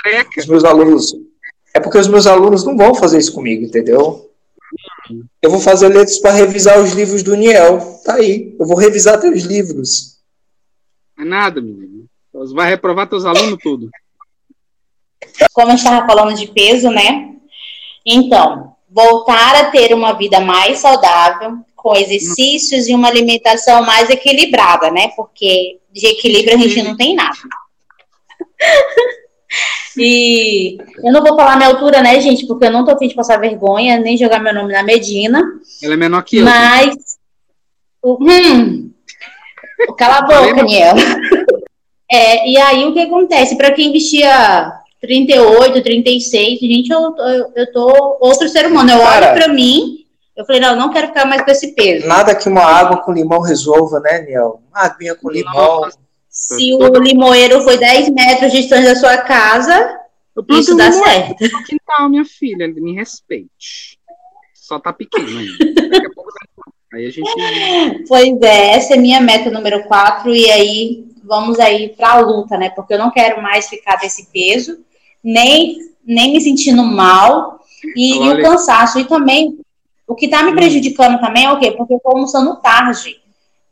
Careca? 0.04 0.40
Os 0.40 0.46
meus 0.46 0.64
alunos. 0.64 1.14
É 1.74 1.80
porque 1.80 1.98
os 1.98 2.08
meus 2.08 2.26
alunos 2.26 2.64
não 2.64 2.76
vão 2.78 2.96
fazer 2.96 3.20
isso 3.20 3.34
comigo, 3.34 3.64
entendeu? 3.64 4.32
Eu 5.42 5.50
vou 5.52 5.60
fazer 5.60 5.88
letras 5.90 6.20
para 6.20 6.32
revisar 6.32 6.80
os 6.80 6.92
livros 6.94 7.24
do 7.24 7.36
Niel. 7.36 7.80
Tá 8.04 8.16
aí. 8.16 8.56
Eu 8.60 8.66
vou 8.66 8.78
revisar 8.78 9.20
teus 9.20 9.44
livros. 9.44 10.18
Não 11.18 11.26
é 11.26 11.28
nada, 11.30 11.62
menino. 11.62 12.06
Você 12.34 12.54
vai 12.54 12.70
reprovar 12.70 13.08
teus 13.08 13.26
alunos 13.26 13.58
tudo. 13.62 13.90
Como 15.54 15.68
a 15.68 15.72
gente 15.72 15.80
estava 15.86 16.06
falando 16.06 16.36
de 16.38 16.48
peso, 16.48 16.90
né? 16.90 17.36
Então, 18.06 18.76
voltar 18.90 19.56
a 19.56 19.66
ter 19.66 19.94
uma 19.94 20.14
vida 20.14 20.40
mais 20.40 20.80
saudável, 20.80 21.58
com 21.76 21.96
exercícios 21.96 22.88
e 22.88 22.96
uma 22.96 23.08
alimentação 23.08 23.84
mais 23.84 24.10
equilibrada, 24.10 24.90
né? 24.92 25.10
Porque 25.16 25.80
de 25.92 26.08
equilíbrio 26.08 26.56
a 26.56 26.58
gente 26.58 26.84
não 26.84 26.96
tem 26.96 27.16
nada. 27.16 27.38
E 30.00 30.78
eu 31.04 31.12
não 31.12 31.24
vou 31.24 31.36
falar 31.36 31.56
minha 31.56 31.70
altura, 31.70 32.02
né, 32.02 32.22
gente? 32.22 32.46
Porque 32.46 32.66
eu 32.66 32.72
não 32.72 32.86
tô 32.86 32.92
afim 32.92 33.08
de 33.08 33.16
passar 33.16 33.40
vergonha, 33.40 34.00
nem 34.00 34.16
jogar 34.16 34.40
meu 34.40 34.54
nome 34.54 34.72
na 34.72 34.84
Medina. 34.84 35.42
Ela 35.82 35.96
é 35.96 35.98
menor 35.98 36.24
que 36.24 36.38
eu. 36.38 36.46
Mas. 36.46 37.18
Hum, 38.04 38.92
cala 39.98 40.18
a 40.18 40.22
boca, 40.22 40.64
Niel. 40.64 40.96
É, 42.10 42.50
e 42.50 42.58
aí 42.58 42.86
o 42.86 42.94
que 42.94 43.02
acontece? 43.02 43.58
Para 43.58 43.74
quem 43.74 43.92
vestia 43.92 44.72
38, 45.02 45.82
36, 45.82 46.60
gente, 46.60 46.92
eu, 46.92 47.16
eu, 47.18 47.52
eu 47.56 47.72
tô 47.72 48.18
outro 48.20 48.48
ser 48.50 48.66
humano. 48.66 48.92
Eu 48.92 49.00
Cara. 49.00 49.28
olho 49.28 49.36
para 49.36 49.54
mim, 49.54 50.06
eu 50.36 50.46
falei, 50.46 50.62
não, 50.62 50.70
eu 50.70 50.76
não 50.76 50.92
quero 50.92 51.08
ficar 51.08 51.26
mais 51.26 51.44
com 51.44 51.52
esse 51.52 51.74
peso. 51.74 52.08
Nada 52.08 52.36
que 52.36 52.50
uma 52.50 52.64
água 52.64 53.02
com 53.04 53.12
limão 53.12 53.42
resolva, 53.42 54.00
né, 54.00 54.22
Niel? 54.22 54.62
Uma 54.70 54.86
aguinha 54.86 55.16
com 55.16 55.30
limão. 55.30 55.82
Nossa. 55.82 55.98
Se 56.30 56.74
o 56.74 56.88
limoeiro 57.00 57.62
foi 57.62 57.78
10 57.78 58.10
metros 58.10 58.52
distante 58.52 58.86
da 58.86 58.96
sua 58.96 59.18
casa, 59.18 60.00
isso 60.50 60.76
dá 60.76 60.92
certo. 60.92 61.44
no 61.52 61.64
quintal, 61.64 62.10
minha 62.10 62.26
filha. 62.26 62.68
Me 62.68 62.94
respeite. 62.94 63.98
Só 64.54 64.80
tá 64.80 64.94
pequeno 64.94 65.40
ainda. 65.40 65.90
Daqui 65.90 66.06
a 66.06 66.14
pouco 66.14 66.32
Aí 66.94 67.06
a 67.06 67.10
gente. 67.12 67.30
Pois 68.08 68.42
é, 68.42 68.76
essa 68.76 68.94
é 68.94 68.98
minha 68.98 69.20
meta 69.20 69.52
número 69.52 69.84
4, 69.84 70.34
e 70.34 70.50
aí 70.50 71.06
vamos 71.24 71.60
aí 71.60 71.90
pra 71.90 72.20
luta, 72.20 72.58
né? 72.58 72.70
Porque 72.70 72.94
eu 72.94 72.98
não 72.98 73.12
quero 73.12 73.42
mais 73.42 73.68
ficar 73.68 73.98
desse 73.98 74.32
peso, 74.32 74.80
nem, 75.34 75.78
nem 76.06 76.32
me 76.34 76.40
sentindo 76.42 76.84
mal, 76.84 77.60
e, 77.96 78.16
e 78.18 78.30
o 78.30 78.42
cansaço. 78.42 79.00
E 79.00 79.06
também, 79.06 79.60
o 80.08 80.16
que 80.16 80.28
tá 80.28 80.42
me 80.44 80.52
Hum. 80.52 80.56
prejudicando 80.56 81.20
também 81.20 81.46
é 81.46 81.52
o 81.52 81.60
quê? 81.60 81.72
Porque 81.72 81.94
eu 81.94 82.00
tô 82.00 82.12
almoçando 82.12 82.56
tarde. 82.62 83.20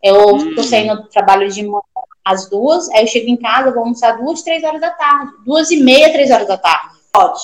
Eu 0.03 0.35
Hum. 0.35 0.53
tô 0.55 0.61
saindo 0.63 1.01
do 1.03 1.07
trabalho 1.09 1.49
de 1.49 1.63
manhã 1.63 1.81
às 2.23 2.49
duas, 2.49 2.89
aí 2.89 3.03
eu 3.03 3.07
chego 3.07 3.29
em 3.29 3.37
casa, 3.37 3.71
vou 3.71 3.83
almoçar 3.83 4.17
duas, 4.17 4.41
três 4.43 4.63
horas 4.63 4.81
da 4.81 4.91
tarde. 4.91 5.31
Duas 5.45 5.71
e 5.71 5.77
meia, 5.77 6.11
três 6.11 6.29
horas 6.29 6.47
da 6.47 6.57
tarde. 6.57 6.89
Pode. 7.13 7.39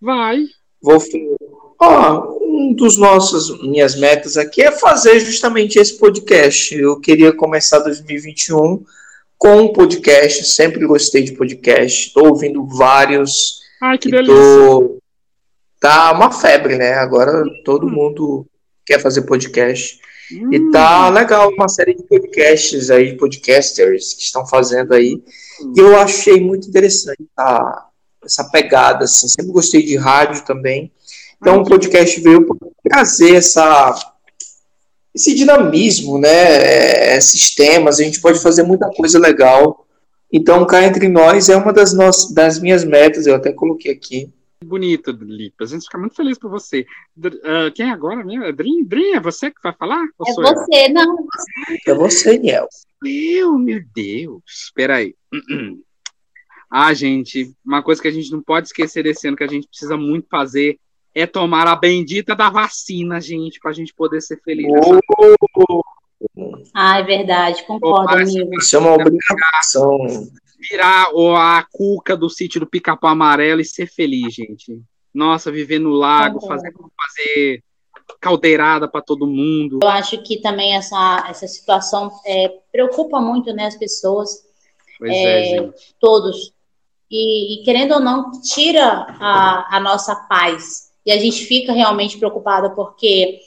Vai. 0.00 0.44
Vou. 0.80 0.98
Ó, 1.80 2.38
um 2.40 2.72
dos 2.74 2.96
nossos 2.96 3.60
minhas 3.62 3.96
metas 3.96 4.36
aqui 4.36 4.62
é 4.62 4.70
fazer 4.72 5.20
justamente 5.20 5.78
esse 5.78 5.98
podcast. 5.98 6.74
Eu 6.74 7.00
queria 7.00 7.32
começar 7.32 7.80
2021 7.80 8.82
com 9.38 9.72
podcast. 9.72 10.44
Sempre 10.44 10.86
gostei 10.86 11.22
de 11.22 11.32
podcast. 11.32 12.08
Estou 12.08 12.28
ouvindo 12.28 12.66
vários. 12.66 13.60
Ai, 13.82 13.98
que 13.98 14.08
E 14.08 14.10
delícia. 14.10 14.34
tô... 14.34 14.98
Tá 15.80 16.12
uma 16.12 16.30
febre, 16.32 16.76
né? 16.76 16.94
Agora 16.94 17.44
todo 17.64 17.88
mundo 17.88 18.46
quer 18.84 18.98
fazer 19.00 19.22
podcast. 19.22 20.00
E 20.30 20.58
Hum, 20.58 20.70
tá 20.72 21.08
legal 21.10 21.50
uma 21.50 21.68
série 21.68 21.94
de 21.94 22.02
podcasts 22.02 22.90
aí, 22.90 23.16
podcasters 23.16 24.14
que 24.14 24.22
estão 24.22 24.44
fazendo 24.46 24.92
aí. 24.94 25.22
E 25.76 25.78
eu 25.78 25.94
achei 25.96 26.40
muito 26.40 26.68
interessante 26.68 27.24
a- 27.38 27.86
essa 28.24 28.42
pegada, 28.50 29.04
assim. 29.04 29.28
Sempre 29.28 29.52
gostei 29.52 29.82
de 29.84 29.96
rádio 29.96 30.44
também. 30.44 30.90
Então 31.40 31.60
o 31.60 31.64
podcast 31.64 32.18
veio 32.20 32.44
para 32.46 32.56
trazer 32.82 33.36
essa, 33.36 33.94
esse 35.16 35.34
dinamismo, 35.34 36.18
né? 36.18 37.16
Esses 37.16 37.54
temas, 37.54 37.98
a 37.98 38.04
gente 38.04 38.20
pode 38.20 38.38
fazer 38.40 38.62
muita 38.62 38.88
coisa 38.90 39.18
legal. 39.18 39.86
Então, 40.32 40.64
cá 40.66 40.82
entre 40.84 41.08
nós 41.08 41.48
é 41.48 41.56
uma 41.56 41.72
das, 41.72 41.92
nossas, 41.94 42.32
das 42.32 42.60
minhas 42.60 42.84
metas, 42.84 43.26
eu 43.26 43.34
até 43.34 43.52
coloquei 43.52 43.90
aqui. 43.92 44.30
Bonito, 44.64 45.10
Lipe. 45.12 45.54
A 45.62 45.66
gente 45.66 45.84
fica 45.84 45.98
muito 45.98 46.14
feliz 46.16 46.38
por 46.38 46.50
você. 46.50 46.84
Dr- 47.16 47.38
ah, 47.44 47.70
quem 47.74 47.88
é 47.88 47.92
agora 47.92 48.24
mesmo? 48.24 48.44
É 48.44 48.52
Drin? 48.52 48.84
Drin, 48.84 49.12
é 49.14 49.20
você 49.20 49.50
que 49.50 49.60
vai 49.62 49.72
falar? 49.74 50.04
Ou 50.18 50.28
É 50.28 50.32
sou 50.32 50.44
eu? 50.44 50.54
você, 50.54 50.88
não. 50.88 51.16
É 51.86 51.94
você, 51.94 52.38
Niel. 52.38 52.68
Meu, 53.02 53.58
meu 53.58 53.80
Deus. 53.94 54.42
Espera 54.46 54.96
aí. 54.96 55.14
Ah, 56.68 56.92
gente, 56.92 57.54
uma 57.64 57.80
coisa 57.80 58.02
que 58.02 58.08
a 58.08 58.10
gente 58.10 58.30
não 58.32 58.42
pode 58.42 58.66
esquecer 58.66 59.04
desse 59.04 59.28
ano 59.28 59.36
que 59.36 59.44
a 59.44 59.48
gente 59.48 59.68
precisa 59.68 59.96
muito 59.96 60.26
fazer 60.28 60.76
é 61.16 61.26
tomar 61.26 61.66
a 61.66 61.74
bendita 61.74 62.36
da 62.36 62.50
vacina, 62.50 63.18
gente, 63.22 63.58
pra 63.58 63.72
gente 63.72 63.94
poder 63.94 64.20
ser 64.20 64.38
feliz. 64.42 64.66
nessa 64.70 65.00
Ah, 66.74 66.98
é 66.98 67.02
verdade, 67.02 67.64
concordo, 67.64 68.14
amigo. 68.14 68.54
Isso 68.58 68.76
é 68.76 68.78
uma 68.78 68.92
obrigação. 68.92 69.96
virar 70.70 71.14
o- 71.14 71.34
a 71.36 71.64
cuca 71.70 72.16
do 72.16 72.28
sítio 72.28 72.60
do 72.60 72.66
pica-pau 72.66 73.10
amarelo 73.10 73.60
e 73.60 73.64
ser 73.64 73.86
feliz, 73.86 74.34
gente. 74.34 74.80
Nossa, 75.14 75.50
viver 75.52 75.78
no 75.78 75.90
lago, 75.90 76.40
fazer, 76.46 76.72
fazer 76.72 77.62
caldeirada 78.20 78.88
pra 78.88 79.00
todo 79.00 79.26
mundo. 79.26 79.78
Eu 79.82 79.88
acho 79.88 80.20
que 80.22 80.40
também 80.40 80.74
essa, 80.74 81.24
essa 81.28 81.46
situação 81.46 82.10
é, 82.26 82.48
preocupa 82.72 83.20
muito 83.20 83.52
né, 83.54 83.66
as 83.66 83.76
pessoas, 83.76 84.44
Pois 84.98 85.12
é, 85.12 85.40
É, 85.40 85.44
gente. 85.62 85.94
todos. 86.00 86.52
E, 87.10 87.60
e, 87.60 87.64
querendo 87.64 87.92
ou 87.94 88.00
não, 88.00 88.32
tira 88.40 89.06
a, 89.20 89.76
a 89.76 89.80
nossa 89.80 90.14
paz. 90.16 90.85
E 91.06 91.12
a 91.12 91.18
gente 91.18 91.44
fica 91.44 91.72
realmente 91.72 92.18
preocupada, 92.18 92.70
porque 92.70 93.38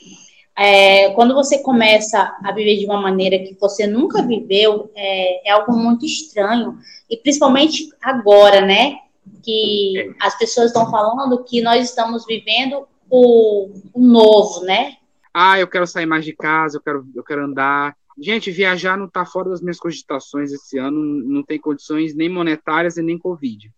é, 0.56 1.10
quando 1.10 1.34
você 1.34 1.62
começa 1.62 2.36
a 2.42 2.52
viver 2.52 2.78
de 2.78 2.86
uma 2.86 3.00
maneira 3.00 3.38
que 3.38 3.54
você 3.60 3.86
nunca 3.86 4.22
viveu, 4.22 4.90
é, 4.96 5.48
é 5.48 5.52
algo 5.52 5.72
muito 5.72 6.06
estranho. 6.06 6.78
E 7.08 7.18
principalmente 7.18 7.90
agora, 8.02 8.62
né? 8.62 8.96
Que 9.44 10.14
as 10.20 10.36
pessoas 10.38 10.68
estão 10.68 10.90
falando 10.90 11.44
que 11.44 11.60
nós 11.60 11.88
estamos 11.88 12.24
vivendo 12.26 12.86
o, 13.10 13.70
o 13.92 14.00
novo, 14.00 14.62
né? 14.64 14.94
Ah, 15.32 15.58
eu 15.58 15.68
quero 15.68 15.86
sair 15.86 16.06
mais 16.06 16.24
de 16.24 16.32
casa, 16.32 16.78
eu 16.78 16.80
quero, 16.80 17.06
eu 17.14 17.22
quero 17.22 17.44
andar. 17.44 17.94
Gente, 18.18 18.50
viajar 18.50 18.96
não 18.96 19.08
tá 19.08 19.24
fora 19.24 19.50
das 19.50 19.60
minhas 19.60 19.78
cogitações 19.78 20.52
esse 20.52 20.78
ano, 20.78 20.98
não 20.98 21.42
tem 21.42 21.58
condições 21.58 22.14
nem 22.14 22.28
monetárias 22.28 22.96
e 22.96 23.02
nem 23.02 23.18
Covid. 23.18 23.70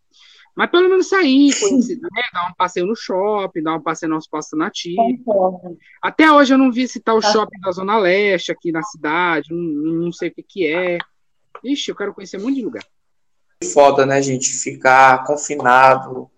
Mas 0.54 0.70
pelo 0.70 0.88
menos 0.88 1.08
sair, 1.08 1.58
conhecer, 1.58 1.96
né, 1.96 2.08
dar 2.32 2.50
um 2.50 2.54
passeio 2.54 2.86
no 2.86 2.94
shopping, 2.94 3.62
dar 3.62 3.74
um 3.74 3.82
passeio 3.82 4.12
no 4.12 4.18
espaço 4.18 4.54
nativo. 4.54 4.96
Concordo. 5.24 5.78
Até 6.02 6.30
hoje 6.30 6.52
eu 6.52 6.58
não 6.58 6.70
vi 6.70 6.82
esse 6.82 7.00
tal 7.00 7.20
Tá. 7.20 7.32
shopping 7.32 7.58
da 7.60 7.72
Zona 7.72 7.98
Leste 7.98 8.52
aqui 8.52 8.70
na 8.70 8.82
cidade, 8.82 9.48
não, 9.50 10.04
não 10.04 10.12
sei 10.12 10.28
o 10.28 10.34
que 10.34 10.42
que 10.42 10.66
é. 10.66 10.98
Ixi, 11.64 11.90
eu 11.90 11.96
quero 11.96 12.12
conhecer 12.12 12.38
muito 12.38 12.56
de 12.56 12.64
lugar. 12.64 12.84
Foda, 13.72 14.04
né, 14.04 14.20
gente? 14.20 14.50
Ficar 14.50 15.24
confinado, 15.24 16.28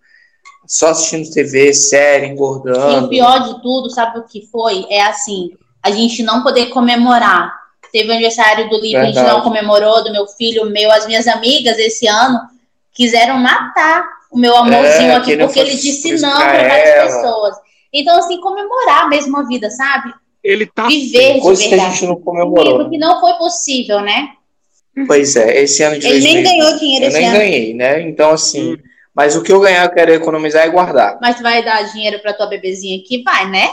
só 0.66 0.90
assistindo 0.90 1.32
TV, 1.32 1.72
série, 1.72 2.26
engordando. 2.26 3.02
E 3.02 3.04
o 3.06 3.08
pior 3.08 3.38
de 3.40 3.62
tudo, 3.62 3.90
sabe 3.90 4.18
o 4.18 4.24
que 4.24 4.46
foi? 4.46 4.86
É 4.90 5.02
assim, 5.02 5.50
a 5.82 5.90
gente 5.90 6.22
não 6.22 6.42
poder 6.42 6.66
comemorar. 6.66 7.52
Teve 7.90 8.10
o 8.10 8.12
aniversário 8.12 8.68
do 8.68 8.80
livro, 8.80 9.00
a 9.00 9.06
gente 9.06 9.22
não 9.22 9.40
comemorou, 9.40 10.04
do 10.04 10.12
meu 10.12 10.26
filho, 10.26 10.66
meu, 10.66 10.90
as 10.92 11.06
minhas 11.06 11.26
amigas 11.26 11.78
esse 11.78 12.06
ano 12.06 12.53
quiseram 12.94 13.38
matar 13.38 14.06
o 14.30 14.38
meu 14.38 14.56
amorzinho 14.56 15.10
é, 15.10 15.16
aqui, 15.16 15.36
porque 15.36 15.60
ele 15.60 15.74
disse 15.74 16.20
não 16.20 16.36
para 16.36 16.68
várias 16.68 17.04
pessoas. 17.04 17.56
Então, 17.92 18.18
assim, 18.18 18.40
comemorar 18.40 19.08
mesmo 19.08 19.36
a 19.36 19.44
vida, 19.44 19.70
sabe? 19.70 20.12
Ele 20.42 20.66
tá 20.66 20.86
Viver 20.86 21.40
Coisa 21.40 21.68
que 21.68 21.74
a 21.74 21.90
gente 21.90 22.06
não 22.06 22.16
comemorou. 22.16 22.78
Porque 22.78 22.98
não 22.98 23.20
foi 23.20 23.34
possível, 23.34 24.00
né? 24.00 24.30
Pois 25.06 25.34
é, 25.36 25.62
esse 25.62 25.82
ano 25.82 25.98
de 25.98 26.06
Ele 26.06 26.20
2000, 26.20 26.34
nem 26.34 26.44
ganhou 26.44 26.78
dinheiro 26.78 27.04
eu 27.04 27.08
esse 27.08 27.18
nem 27.18 27.28
ano. 27.28 27.38
ganhei, 27.38 27.74
né? 27.74 28.00
Então, 28.02 28.30
assim, 28.30 28.74
hum. 28.74 28.78
mas 29.14 29.34
o 29.34 29.42
que 29.42 29.50
eu 29.50 29.60
ganhar 29.60 29.84
eu 29.84 29.90
quero 29.90 30.12
economizar 30.12 30.66
e 30.66 30.70
guardar. 30.70 31.18
Mas 31.20 31.36
tu 31.36 31.42
vai 31.42 31.64
dar 31.64 31.82
dinheiro 31.92 32.20
pra 32.20 32.32
tua 32.32 32.46
bebezinha 32.46 32.98
aqui? 32.98 33.22
Vai, 33.22 33.48
né? 33.50 33.68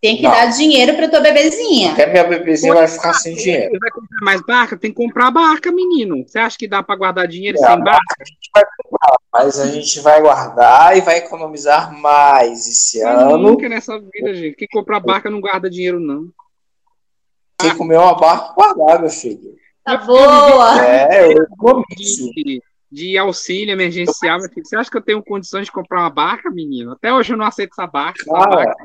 Tem 0.00 0.16
que 0.16 0.22
não. 0.22 0.30
dar 0.30 0.46
dinheiro 0.46 0.94
pra 0.94 1.08
tua 1.08 1.20
bebezinha. 1.20 1.92
Até 1.92 2.06
minha 2.06 2.24
bebezinha 2.24 2.74
vai 2.74 2.86
ficar 2.86 3.14
sem 3.14 3.34
dinheiro. 3.34 3.70
Você 3.72 3.78
vai 3.78 3.90
comprar 3.90 4.20
mais 4.22 4.40
barca? 4.42 4.76
Tem 4.76 4.92
que 4.92 4.96
comprar 4.96 5.30
barca, 5.30 5.72
menino. 5.72 6.22
Você 6.26 6.38
acha 6.38 6.56
que 6.58 6.68
dá 6.68 6.82
pra 6.82 6.96
guardar 6.96 7.26
dinheiro 7.26 7.56
é, 7.58 7.66
sem 7.66 7.78
barca? 7.82 8.14
A 8.20 8.24
gente 8.24 8.50
vai 8.54 8.64
comprar, 8.64 9.16
mas 9.32 9.58
a 9.58 9.66
gente 9.66 10.00
vai 10.00 10.20
guardar 10.20 10.96
e 10.96 11.00
vai 11.00 11.16
economizar 11.16 11.92
mais 11.98 12.66
esse 12.68 13.02
mas 13.02 13.22
ano. 13.22 13.38
Nunca 13.38 13.68
nessa 13.68 13.98
vida, 13.98 14.34
gente. 14.34 14.56
Quem 14.56 14.68
comprar 14.70 15.00
barca 15.00 15.30
não 15.30 15.40
guarda 15.40 15.70
dinheiro, 15.70 15.98
não. 15.98 16.28
Quem 17.58 17.74
comer 17.74 17.98
uma 17.98 18.14
barca, 18.14 18.52
guardar, 18.52 19.00
meu 19.00 19.10
filho. 19.10 19.56
Tá 19.82 19.96
boa! 19.96 20.84
É, 20.84 21.32
eu 21.32 21.42
economizo. 21.42 22.30
De, 22.34 22.62
de 22.92 23.16
auxílio 23.16 23.72
emergencial, 23.72 24.40
Você 24.40 24.76
acha 24.76 24.90
que 24.90 24.96
eu 24.96 25.02
tenho 25.02 25.22
condições 25.22 25.66
de 25.66 25.72
comprar 25.72 26.00
uma 26.00 26.10
barca, 26.10 26.50
menino? 26.50 26.92
Até 26.92 27.12
hoje 27.12 27.32
eu 27.32 27.36
não 27.36 27.46
aceito 27.46 27.70
essa 27.72 27.86
barca. 27.86 28.22
Cara, 28.24 28.40
essa 28.40 28.50
barca. 28.50 28.84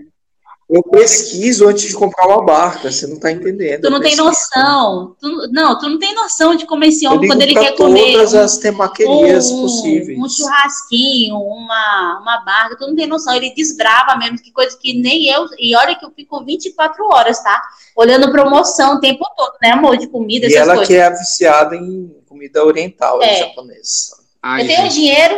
Eu 0.71 0.81
pesquiso 0.83 1.67
antes 1.67 1.89
de 1.89 1.93
comprar 1.93 2.25
uma 2.25 2.45
barca, 2.45 2.89
você 2.89 3.05
não 3.05 3.19
tá 3.19 3.29
entendendo. 3.29 3.81
Tu 3.81 3.89
não 3.89 3.99
tem 3.99 4.15
noção. 4.15 5.17
Tu, 5.19 5.49
não, 5.51 5.77
tu 5.77 5.89
não 5.89 5.99
tem 5.99 6.15
noção 6.15 6.55
de 6.55 6.65
como 6.65 6.85
esse 6.85 7.05
homem, 7.05 7.27
quando 7.27 7.41
ele 7.41 7.53
quer 7.53 7.75
comer. 7.75 8.13
Todas 8.13 8.33
um, 8.33 8.39
as 8.39 8.57
temaquerias 8.57 9.51
um, 9.51 9.61
possíveis. 9.63 10.17
Um 10.17 10.29
churrasquinho, 10.29 11.35
uma, 11.35 12.19
uma 12.21 12.37
barca, 12.45 12.77
tu 12.77 12.87
não 12.87 12.95
tem 12.95 13.05
noção. 13.05 13.35
Ele 13.35 13.53
desbrava 13.53 14.17
mesmo, 14.17 14.37
que 14.37 14.49
coisa 14.53 14.77
que 14.81 14.93
nem 14.93 15.27
eu. 15.27 15.45
E 15.59 15.75
olha 15.75 15.93
que 15.93 16.05
eu 16.05 16.11
fico 16.11 16.41
24 16.41 17.05
horas, 17.05 17.43
tá? 17.43 17.61
Olhando 17.93 18.31
promoção 18.31 18.95
o 18.95 18.99
tempo 19.01 19.25
todo, 19.35 19.55
né, 19.61 19.71
amor? 19.71 19.97
De 19.97 20.07
comida, 20.07 20.47
e 20.47 20.53
ela 20.53 20.75
coisas. 20.75 20.87
que 20.87 20.95
é 20.95 21.09
viciada 21.09 21.75
em 21.75 22.15
comida 22.29 22.65
oriental, 22.65 23.21
é. 23.21 23.39
japonesa. 23.39 24.21
Ai, 24.41 24.61
eu 24.63 24.67
tenho 24.67 24.83
gente. 24.83 24.93
dinheiro, 24.93 25.37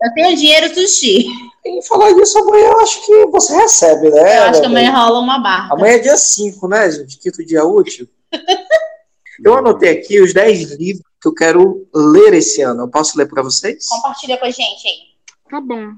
eu 0.00 0.14
tenho 0.14 0.36
dinheiro 0.36 0.72
sushi. 0.74 1.26
E 1.64 1.86
falar 1.86 2.12
disso 2.12 2.38
amanhã, 2.38 2.66
eu 2.66 2.80
acho 2.80 3.04
que 3.04 3.26
você 3.26 3.54
recebe, 3.56 4.10
né? 4.10 4.38
Eu 4.38 4.42
acho 4.44 4.60
que 4.60 4.66
amanhã 4.66 4.92
rola 4.92 5.18
uma 5.18 5.38
barra. 5.40 5.74
Amanhã 5.74 5.94
é 5.94 5.98
dia 5.98 6.16
5, 6.16 6.68
né, 6.68 6.90
gente? 6.90 7.18
Quinto 7.18 7.44
dia 7.44 7.64
útil. 7.64 8.08
eu 9.44 9.54
anotei 9.54 9.90
aqui 9.90 10.20
os 10.20 10.32
10 10.32 10.72
livros 10.78 11.04
que 11.20 11.28
eu 11.28 11.34
quero 11.34 11.88
ler 11.94 12.34
esse 12.34 12.62
ano. 12.62 12.82
Eu 12.82 12.88
posso 12.88 13.18
ler 13.18 13.28
para 13.28 13.42
vocês? 13.42 13.86
Compartilha 13.88 14.38
com 14.38 14.46
a 14.46 14.50
gente 14.50 14.86
aí. 14.86 15.08
Tá 15.50 15.60
bom. 15.60 15.92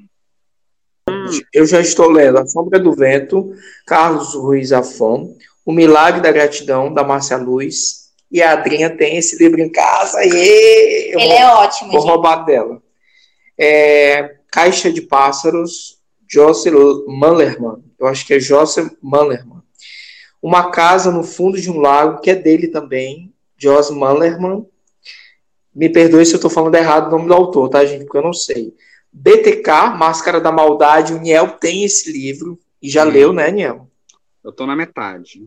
Eu 1.52 1.66
já 1.66 1.80
estou 1.80 2.08
lendo 2.08 2.38
A 2.38 2.46
Sombra 2.46 2.78
do 2.78 2.92
Vento, 2.92 3.52
Carlos 3.86 4.34
Ruiz 4.34 4.72
Afon, 4.72 5.36
O 5.64 5.72
Milagre 5.72 6.20
da 6.20 6.32
Gratidão, 6.32 6.92
da 6.92 7.04
Márcia 7.04 7.36
Luz. 7.36 8.00
E 8.32 8.40
a 8.40 8.52
Adrinha 8.52 8.96
tem 8.96 9.16
esse 9.16 9.36
livro 9.36 9.60
em 9.60 9.70
casa. 9.70 10.24
E 10.24 10.30
Ele 10.30 11.26
vou, 11.26 11.32
é 11.32 11.54
ótimo. 11.54 11.90
Vou 11.90 12.00
gente. 12.00 12.10
roubar 12.10 12.44
dela. 12.44 12.80
É, 13.62 14.38
Caixa 14.51 14.90
de 14.90 15.03
Pássaros, 15.03 15.99
José 16.27 16.70
Manlerman. 17.07 17.85
Eu 17.99 18.07
acho 18.07 18.27
que 18.27 18.35
é 18.35 18.40
José 18.40 18.90
Manlerman. 19.03 19.61
Uma 20.40 20.70
Casa 20.70 21.11
no 21.11 21.23
Fundo 21.23 21.61
de 21.61 21.70
um 21.70 21.79
Lago, 21.79 22.20
que 22.20 22.31
é 22.31 22.35
dele 22.35 22.68
também, 22.68 23.33
Jos 23.59 23.90
Manlerman. 23.90 24.66
Me 25.75 25.88
perdoe 25.88 26.25
se 26.25 26.33
eu 26.33 26.37
estou 26.37 26.51
falando 26.51 26.75
errado 26.75 27.09
o 27.09 27.11
nome 27.11 27.29
do 27.29 27.35
autor, 27.35 27.68
tá, 27.68 27.85
gente? 27.85 28.05
Porque 28.05 28.18
eu 28.18 28.23
não 28.23 28.33
sei. 28.33 28.75
BTK, 29.12 29.96
Máscara 29.96 30.40
da 30.40 30.51
Maldade. 30.51 31.12
O 31.12 31.20
Niel 31.20 31.59
tem 31.61 31.85
esse 31.85 32.11
livro 32.11 32.59
e 32.81 32.88
já 32.88 33.05
hum. 33.05 33.11
leu, 33.11 33.33
né, 33.33 33.51
Niel? 33.51 33.88
Eu 34.42 34.51
estou 34.51 34.66
na 34.66 34.75
metade. 34.75 35.42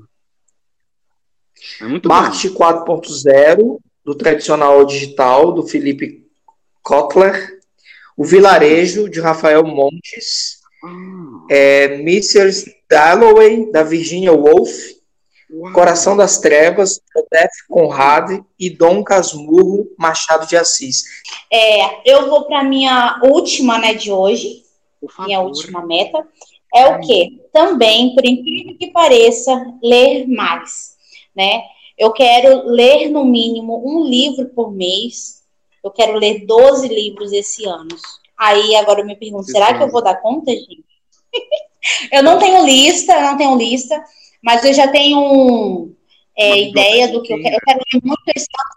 É 1.81 1.85
muito 1.85 2.07
Marketing 2.07 2.53
4.0, 2.53 3.79
do 4.03 4.15
tradicional 4.15 4.85
digital, 4.85 5.51
do 5.51 5.65
Felipe 5.65 6.27
Kotler. 6.81 7.62
O 8.17 8.23
Vilarejo, 8.23 9.09
de 9.09 9.19
Rafael 9.19 9.65
Montes. 9.65 10.59
Ah. 10.83 11.45
É, 11.49 11.85
Mrs. 11.95 12.73
Dalloway, 12.89 13.71
da 13.71 13.83
Virginia 13.83 14.31
Woolf. 14.31 14.93
Uau. 15.51 15.71
Coração 15.71 16.17
das 16.17 16.39
Trevas, 16.39 16.99
Joseph 17.13 17.51
Conrad 17.69 18.39
e 18.59 18.71
Dom 18.71 19.03
Casmurro 19.03 19.87
Machado 19.99 20.47
de 20.47 20.57
Assis. 20.57 21.03
É, 21.51 22.11
eu 22.11 22.27
vou 22.27 22.45
para 22.45 22.63
minha 22.63 23.19
última, 23.23 23.77
né, 23.77 23.93
de 23.93 24.11
hoje, 24.11 24.63
minha 25.19 25.41
última 25.41 25.85
meta, 25.85 26.25
é 26.73 26.87
o 26.87 26.99
quê? 27.01 27.39
Também, 27.51 28.15
por 28.15 28.25
incrível 28.25 28.75
que 28.77 28.87
pareça, 28.87 29.51
ler 29.81 30.27
mais, 30.27 30.95
né? 31.35 31.61
Eu 31.95 32.11
quero 32.11 32.67
ler 32.67 33.09
no 33.09 33.23
mínimo 33.23 33.83
um 33.85 34.03
livro 34.03 34.49
por 34.49 34.71
mês, 34.71 35.42
eu 35.83 35.91
quero 35.91 36.17
ler 36.17 36.45
12 36.45 36.87
livros 36.87 37.31
esse 37.31 37.65
ano. 37.65 37.95
Aí 38.37 38.75
agora 38.75 39.01
eu 39.01 39.05
me 39.05 39.15
pergunto, 39.15 39.45
será 39.45 39.73
que 39.73 39.83
eu 39.83 39.89
vou 39.89 40.03
dar 40.03 40.21
conta, 40.21 40.51
gente? 40.51 40.83
eu 42.11 42.23
não 42.23 42.39
tenho 42.39 42.65
lista, 42.65 43.13
eu 43.13 43.21
não 43.21 43.37
tenho 43.37 43.57
lista, 43.57 44.03
mas 44.41 44.63
eu 44.63 44.73
já 44.73 44.87
tenho 44.87 45.91
é, 46.37 46.69
ideia 46.69 47.09
do 47.09 47.21
que 47.21 47.33
eu 47.33 47.41
quero. 47.41 47.55
Eu 47.55 47.61
quero 47.65 47.79
ler 47.93 48.01
muito 48.03 48.21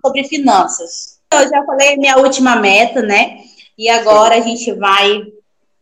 sobre 0.05 0.25
finanças. 0.25 1.19
Eu 1.33 1.49
já 1.49 1.65
falei 1.65 1.97
minha 1.97 2.19
última 2.19 2.57
meta, 2.57 3.03
né? 3.03 3.41
E 3.77 3.89
agora 3.89 4.37
a 4.37 4.41
gente 4.41 4.73
vai 4.73 5.27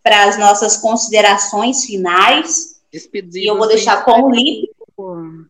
para 0.03 0.25
as 0.25 0.39
nossas 0.39 0.77
considerações 0.77 1.85
finais. 1.85 2.81
Despedidas, 2.93 3.37
e 3.37 3.47
eu 3.47 3.57
vou 3.57 3.67
deixar 3.67 4.05
com 4.05 4.23
o 4.23 4.31
livro. 4.31 5.47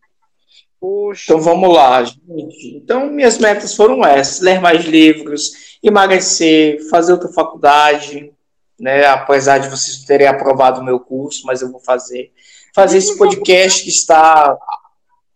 Poxa. 0.79 1.23
Então 1.25 1.41
vamos 1.41 1.73
lá, 1.73 2.03
gente. 2.03 2.77
Então, 2.77 3.07
minhas 3.07 3.37
metas 3.37 3.75
foram 3.75 4.05
essas: 4.05 4.39
ler 4.41 4.59
mais 4.59 4.85
livros, 4.85 5.77
emagrecer, 5.81 6.87
fazer 6.89 7.13
outra 7.13 7.29
faculdade, 7.29 8.31
né? 8.79 9.05
Apesar 9.05 9.57
de 9.57 9.69
vocês 9.69 10.03
terem 10.05 10.27
aprovado 10.27 10.81
o 10.81 10.83
meu 10.83 10.99
curso, 10.99 11.43
mas 11.45 11.61
eu 11.61 11.71
vou 11.71 11.79
fazer. 11.79 12.31
Fazer 12.73 12.97
esse 12.97 13.17
podcast 13.17 13.83
que 13.83 13.89
está 13.89 14.57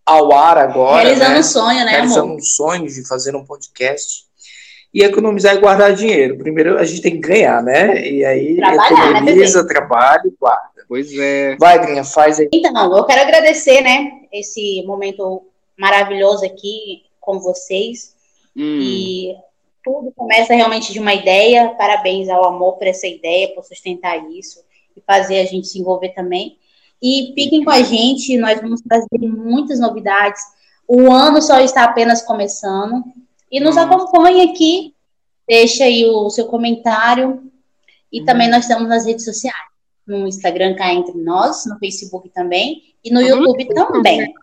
ao 0.06 0.34
ar 0.34 0.58
agora. 0.58 1.04
Realizando 1.04 1.34
né? 1.34 1.40
um 1.40 1.44
sonho, 1.44 1.86
né, 1.86 1.92
Realizando 1.92 2.24
amor? 2.24 2.38
um 2.38 2.42
sonho 2.42 2.88
de 2.88 3.08
fazer 3.08 3.36
um 3.36 3.46
podcast. 3.46 4.29
E 4.94 5.04
economizar 5.04 5.56
e 5.56 5.60
guardar 5.60 5.94
dinheiro. 5.94 6.38
Primeiro 6.38 6.78
a 6.78 6.84
gente 6.84 7.02
tem 7.02 7.12
que 7.14 7.28
ganhar, 7.28 7.62
né? 7.62 8.08
E 8.08 8.26
aí 8.26 8.56
Trabalhar, 8.56 8.90
né, 8.90 9.20
economiza, 9.20 9.62
né, 9.62 9.68
trabalha 9.68 10.24
e 10.26 10.34
guarda. 10.40 10.70
Pois 10.88 11.16
é. 11.18 11.56
Vai, 11.58 11.80
Grinha, 11.80 12.04
faz 12.04 12.40
aí. 12.40 12.50
Então, 12.52 12.98
eu 12.98 13.06
quero 13.06 13.22
agradecer, 13.22 13.82
né, 13.82 14.12
esse 14.32 14.84
momento 14.88 15.44
maravilhoso 15.78 16.44
aqui 16.44 17.04
com 17.22 17.40
vocês. 17.40 18.16
Hum. 18.58 18.80
E 18.82 19.36
tudo 19.84 20.12
começa 20.16 20.54
realmente 20.54 20.92
de 20.92 21.00
uma 21.00 21.14
ideia. 21.14 21.70
Parabéns 21.78 22.28
ao 22.28 22.46
amor 22.46 22.78
por 22.78 22.88
essa 22.88 23.08
ideia, 23.08 23.54
por 23.54 23.64
sustentar 23.64 24.18
isso 24.32 24.64
e 24.96 25.02
fazer 25.02 25.40
a 25.40 25.46
gente 25.46 25.68
se 25.68 25.80
envolver 25.80 26.10
também. 26.10 26.58
E 27.02 27.32
fiquem 27.34 27.64
com 27.64 27.72
a 27.72 27.82
gente, 27.82 28.36
nós 28.38 28.60
vamos 28.60 28.82
trazer 28.82 29.08
muitas 29.22 29.80
novidades. 29.80 30.42
O 30.88 31.12
ano 31.12 31.42
só 31.42 31.60
está 31.60 31.84
apenas 31.84 32.22
começando. 32.22 33.04
E 33.52 33.60
nos 33.60 33.78
acompanhe 33.78 34.50
aqui, 34.50 34.94
deixa 35.48 35.84
aí 35.84 36.06
o 36.06 36.30
seu 36.30 36.46
comentário. 36.46 37.52
E 38.12 38.22
hum. 38.22 38.26
também 38.26 38.50
nós 38.50 38.64
estamos 38.64 38.88
nas 38.88 39.06
redes 39.06 39.26
sociais 39.26 39.70
no 40.10 40.28
Instagram 40.28 40.76
cá 40.76 40.92
entre 40.92 41.16
nós, 41.18 41.66
no 41.68 41.78
Facebook 41.78 42.30
também 42.30 42.96
e 43.04 43.12
no 43.12 43.22
YouTube 43.22 43.68
também. 43.74 44.34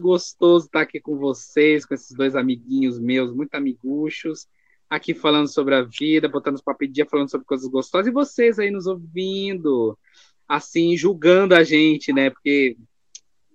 Gostoso 0.00 0.66
estar 0.66 0.82
aqui 0.82 1.00
com 1.00 1.16
vocês, 1.16 1.84
com 1.84 1.94
esses 1.94 2.14
dois 2.14 2.36
amiguinhos 2.36 3.00
meus, 3.00 3.34
muito 3.34 3.54
amiguchos, 3.54 4.46
aqui 4.88 5.14
falando 5.14 5.48
sobre 5.48 5.74
a 5.74 5.82
vida, 5.82 6.28
botando 6.28 6.54
os 6.54 6.62
papos 6.62 6.92
dia, 6.92 7.06
falando 7.06 7.30
sobre 7.30 7.46
coisas 7.46 7.66
gostosas, 7.68 8.06
e 8.06 8.12
vocês 8.12 8.58
aí 8.58 8.70
nos 8.70 8.86
ouvindo, 8.86 9.98
assim, 10.46 10.96
julgando 10.96 11.54
a 11.54 11.64
gente, 11.64 12.12
né? 12.12 12.30
Porque, 12.30 12.76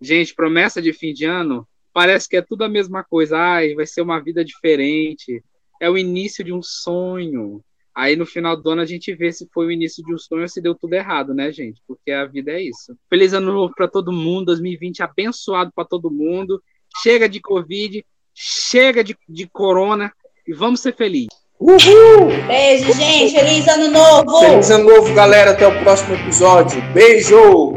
gente, 0.02 0.36
promessa 0.36 0.82
de 0.82 0.92
fim 0.92 1.14
de 1.14 1.24
ano 1.24 1.66
parece 1.94 2.28
que 2.28 2.38
é 2.38 2.42
tudo 2.42 2.64
a 2.64 2.70
mesma 2.70 3.04
coisa. 3.04 3.38
Ai, 3.38 3.74
vai 3.76 3.86
ser 3.86 4.02
uma 4.02 4.20
vida 4.20 4.44
diferente. 4.44 5.44
É 5.82 5.90
o 5.90 5.98
início 5.98 6.44
de 6.44 6.52
um 6.52 6.62
sonho. 6.62 7.62
Aí 7.96 8.16
no 8.16 8.26
final 8.26 8.58
do 8.58 8.70
ano 8.72 8.82
a 8.82 8.86
gente 8.86 9.14
vê 9.14 9.32
se 9.32 9.48
foi 9.54 9.68
o 9.68 9.72
início 9.72 10.04
de 10.04 10.14
um 10.14 10.18
sonho 10.18 10.42
ou 10.42 10.48
se 10.48 10.62
deu 10.62 10.74
tudo 10.74 10.94
errado, 10.94 11.34
né, 11.34 11.52
gente? 11.52 11.80
Porque 11.88 12.12
a 12.12 12.26
vida 12.26 12.52
é 12.52 12.62
isso. 12.62 12.96
Feliz 13.08 13.34
ano 13.34 13.54
novo 13.54 13.74
para 13.76 13.88
todo 13.88 14.12
mundo, 14.12 14.46
2020 14.46 15.04
abençoado 15.04 15.72
para 15.76 15.86
todo 15.86 16.10
mundo. 16.10 16.62
Chega 17.04 17.30
de 17.30 17.40
Covid, 17.40 18.04
chega 18.34 19.04
de, 19.04 19.16
de 19.30 19.48
corona 19.48 20.12
e 20.48 20.54
vamos 20.54 20.80
ser 20.80 20.96
felizes. 20.96 21.30
Uhul! 21.60 22.28
Beijo, 22.48 22.92
gente. 22.94 23.36
Feliz 23.36 23.68
ano 23.68 23.92
novo! 23.92 24.40
Feliz 24.40 24.72
ano 24.72 24.86
novo, 24.86 25.14
galera. 25.14 25.52
Até 25.52 25.68
o 25.68 25.80
próximo 25.84 26.16
episódio. 26.16 26.82
Beijo! 26.94 27.74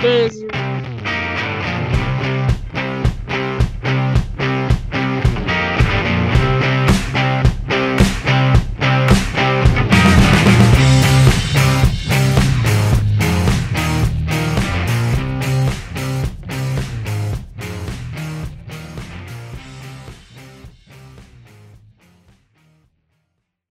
Beijo! 0.00 0.61